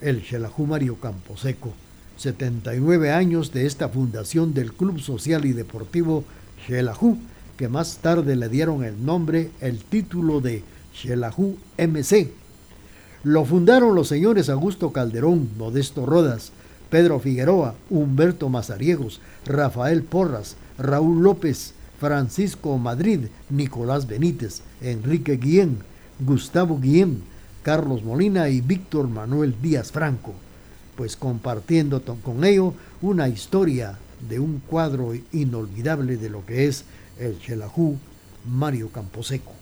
el 0.00 0.22
Xelajú 0.22 0.66
Mario 0.66 0.96
Camposeco, 0.96 1.72
79 2.16 3.12
años 3.12 3.52
de 3.52 3.66
esta 3.66 3.88
fundación 3.88 4.52
del 4.52 4.72
Club 4.72 5.00
Social 5.00 5.44
y 5.44 5.52
Deportivo 5.52 6.24
Xelajú, 6.66 7.18
que 7.62 7.68
más 7.68 7.98
tarde 7.98 8.34
le 8.34 8.48
dieron 8.48 8.82
el 8.82 9.06
nombre, 9.06 9.52
el 9.60 9.84
título 9.84 10.40
de 10.40 10.64
Xelajú 10.96 11.58
MC. 11.78 12.32
Lo 13.22 13.44
fundaron 13.44 13.94
los 13.94 14.08
señores 14.08 14.48
Augusto 14.48 14.90
Calderón, 14.90 15.48
Modesto 15.56 16.04
Rodas, 16.04 16.50
Pedro 16.90 17.20
Figueroa, 17.20 17.76
Humberto 17.88 18.48
Mazariegos, 18.48 19.20
Rafael 19.46 20.02
Porras, 20.02 20.56
Raúl 20.76 21.22
López, 21.22 21.74
Francisco 22.00 22.76
Madrid, 22.78 23.26
Nicolás 23.48 24.08
Benítez, 24.08 24.62
Enrique 24.80 25.36
Guillén, 25.36 25.78
Gustavo 26.18 26.80
Guillén, 26.80 27.22
Carlos 27.62 28.02
Molina 28.02 28.48
y 28.48 28.60
Víctor 28.60 29.06
Manuel 29.06 29.54
Díaz 29.62 29.92
Franco, 29.92 30.34
pues 30.96 31.14
compartiendo 31.14 32.02
con 32.24 32.42
ello 32.42 32.74
una 33.02 33.28
historia 33.28 34.00
de 34.28 34.40
un 34.40 34.60
cuadro 34.66 35.12
inolvidable 35.30 36.16
de 36.16 36.28
lo 36.28 36.44
que 36.44 36.66
es 36.66 36.84
el 37.22 37.38
Chelajú 37.38 37.96
Mario 38.46 38.90
Camposeco. 38.90 39.52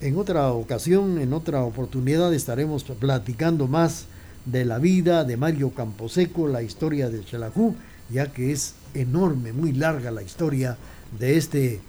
En 0.00 0.16
otra 0.16 0.52
ocasión, 0.52 1.18
en 1.18 1.32
otra 1.32 1.64
oportunidad, 1.64 2.32
estaremos 2.32 2.84
platicando 2.84 3.66
más 3.66 4.06
de 4.44 4.64
la 4.64 4.78
vida 4.78 5.24
de 5.24 5.36
Mario 5.36 5.70
Camposeco, 5.70 6.46
la 6.46 6.62
historia 6.62 7.10
del 7.10 7.24
Chelajú, 7.24 7.74
ya 8.08 8.32
que 8.32 8.52
es 8.52 8.74
enorme, 8.94 9.52
muy 9.52 9.72
larga 9.72 10.10
la 10.10 10.22
historia 10.22 10.76
de 11.18 11.36
este 11.36 11.80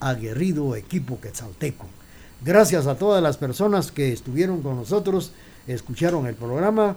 aguerrido 0.00 0.74
equipo 0.74 1.20
quetzalteco. 1.20 1.86
Gracias 2.42 2.86
a 2.86 2.96
todas 2.96 3.22
las 3.22 3.36
personas 3.36 3.92
que 3.92 4.12
estuvieron 4.12 4.62
con 4.62 4.76
nosotros, 4.76 5.32
escucharon 5.66 6.26
el 6.26 6.34
programa 6.34 6.96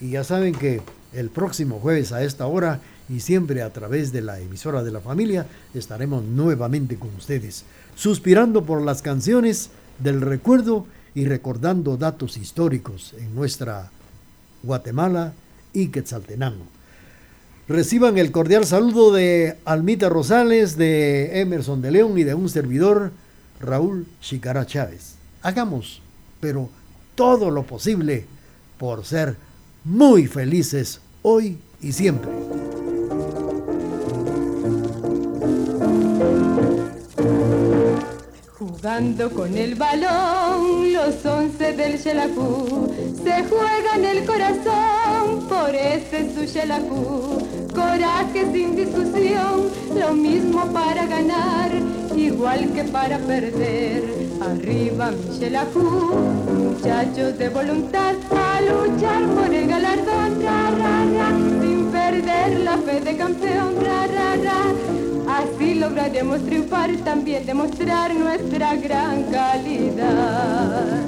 y 0.00 0.10
ya 0.10 0.22
saben 0.22 0.54
que 0.54 0.80
el 1.12 1.28
próximo 1.28 1.80
jueves 1.80 2.12
a 2.12 2.22
esta 2.22 2.46
hora 2.46 2.80
y 3.10 3.20
siempre 3.20 3.62
a 3.62 3.72
través 3.72 4.12
de 4.12 4.22
la 4.22 4.38
emisora 4.38 4.84
de 4.84 4.92
la 4.92 5.00
familia 5.00 5.46
estaremos 5.74 6.22
nuevamente 6.22 6.96
con 6.96 7.10
ustedes, 7.16 7.64
suspirando 7.96 8.64
por 8.64 8.80
las 8.82 9.02
canciones 9.02 9.70
del 9.98 10.20
recuerdo 10.20 10.86
y 11.14 11.24
recordando 11.24 11.96
datos 11.96 12.36
históricos 12.36 13.14
en 13.18 13.34
nuestra 13.34 13.90
Guatemala 14.62 15.32
y 15.72 15.88
Quetzaltenango. 15.88 16.64
Reciban 17.66 18.16
el 18.16 18.30
cordial 18.30 18.64
saludo 18.64 19.12
de 19.12 19.56
Almita 19.64 20.08
Rosales, 20.08 20.76
de 20.76 21.40
Emerson 21.40 21.82
de 21.82 21.90
León 21.90 22.16
y 22.16 22.24
de 22.24 22.34
un 22.34 22.48
servidor, 22.48 23.10
Raúl 23.60 24.06
Chicara 24.20 24.66
Chávez. 24.66 25.16
Hagamos, 25.42 26.00
pero 26.40 26.70
todo 27.16 27.50
lo 27.50 27.64
posible 27.64 28.24
por 28.78 29.04
ser 29.04 29.36
muy 29.84 30.26
felices 30.26 31.00
hoy 31.22 31.58
y 31.80 31.92
siempre. 31.92 32.30
Jugando 38.80 39.30
con 39.30 39.58
el 39.58 39.74
balón, 39.74 40.90
los 40.94 41.26
once 41.26 41.74
del 41.74 41.98
Xelajú 41.98 42.88
se 43.22 43.44
juegan 43.44 44.06
el 44.06 44.24
corazón. 44.24 45.46
Por 45.50 45.74
ese 45.74 46.32
su 46.34 46.50
Xelajú. 46.50 47.46
Coraje 47.74 48.50
sin 48.50 48.76
discusión, 48.76 49.68
lo 49.94 50.14
mismo 50.14 50.64
para 50.72 51.04
ganar, 51.04 51.70
igual 52.16 52.72
que 52.72 52.84
para 52.84 53.18
perder. 53.18 54.02
Arriba 54.40 55.10
mi 55.10 55.38
Xelajú, 55.38 56.14
muchachos 56.58 57.36
de 57.36 57.50
voluntad 57.50 58.14
a 58.30 58.62
luchar 58.62 59.26
por 59.34 59.52
el 59.52 59.68
galardón, 59.68 60.42
ra, 60.42 60.70
ra, 60.70 61.04
ra, 61.04 61.28
sin 61.60 61.84
perder 61.92 62.60
la 62.60 62.78
fe 62.78 62.98
de 63.02 63.14
campeón, 63.14 63.74
ra, 63.84 64.06
ra, 64.06 64.36
ra 64.36 64.99
Así 65.40 65.74
lograremos 65.74 66.44
triunfar, 66.44 66.90
también 67.04 67.46
demostrar 67.46 68.14
nuestra 68.14 68.76
gran 68.76 69.22
calidad. 69.24 71.00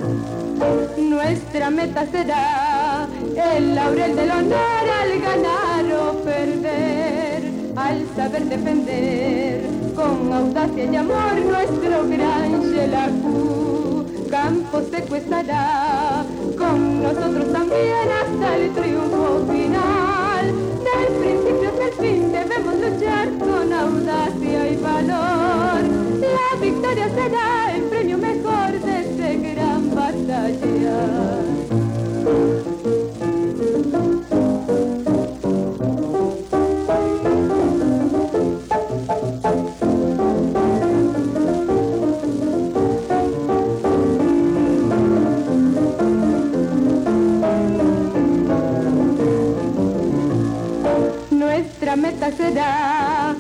Nuestra 0.97 1.71
meta 1.71 2.07
será 2.11 3.07
el 3.55 3.75
laurel 3.75 4.17
del 4.17 4.31
honor 4.31 4.85
al 5.01 5.21
ganar 5.21 5.85
o 6.01 6.25
perder, 6.25 7.43
al 7.77 8.07
saber 8.17 8.45
defender 8.45 9.67
con 9.95 10.33
audacia 10.33 10.85
y 10.85 10.97
amor 10.97 11.35
nuestro 11.45 12.09
gran 12.09 12.63
Xelajú. 12.63 14.07
Campo 14.31 14.81
seco 14.91 15.17
estará 15.17 16.25
con 16.57 17.03
nosotros 17.03 17.53
también 17.53 18.09
hasta 18.21 18.57
el 18.57 18.71
triunfo 18.71 19.45
final. 19.53 20.12
Principio 21.23 21.69
hasta 21.69 21.85
el 21.85 21.93
fin 21.93 22.33
debemos 22.33 22.75
luchar 22.81 23.29
con 23.39 23.73
audacia 23.73 24.71
y 24.73 24.77
valor. 24.77 25.83
La 26.21 26.61
victoria 26.61 27.09
será 27.15 27.77
el 27.77 27.83
premio 27.85 28.19
mejor 28.19 28.73
de 28.81 29.01
este 29.03 29.37
gran 29.55 29.95
batalla. 29.95 31.43
Meta 52.23 52.37
será 52.37 53.35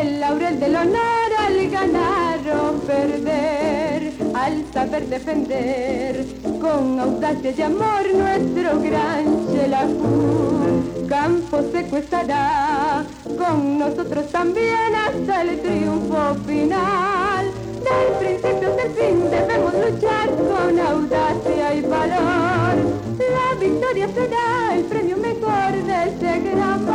el 0.00 0.20
laurel 0.20 0.60
del 0.60 0.76
honor 0.76 1.30
al 1.38 1.70
ganar 1.70 2.38
o 2.56 2.72
perder, 2.86 4.12
al 4.34 4.64
saber 4.72 5.06
defender 5.08 6.24
con 6.60 7.00
audacia 7.00 7.52
y 7.56 7.62
amor 7.62 8.04
nuestro 8.14 8.80
gran 8.80 9.24
Xelajú. 9.48 11.08
Campo 11.08 11.62
seco 11.72 11.96
estará 11.96 13.04
con 13.38 13.78
nosotros 13.78 14.30
también 14.30 14.94
hasta 14.94 15.42
el 15.42 15.60
triunfo 15.60 16.34
final. 16.46 17.46
Del 17.88 18.08
principio 18.20 18.68
hasta 18.68 18.82
el 18.82 18.90
fin 18.90 19.30
debemos 19.30 19.72
luchar 19.74 20.28
con 20.30 20.78
audacia 20.78 21.74
y 21.74 21.80
valor. 21.80 22.76
La 23.18 23.58
victoria 23.58 24.08
será 24.14 24.76
el 24.76 24.84
premio 24.84 25.16
mejor 25.16 25.72
de 25.86 26.02
ese 26.04 26.40
gran 26.50 26.86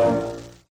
Bye. 0.00 0.29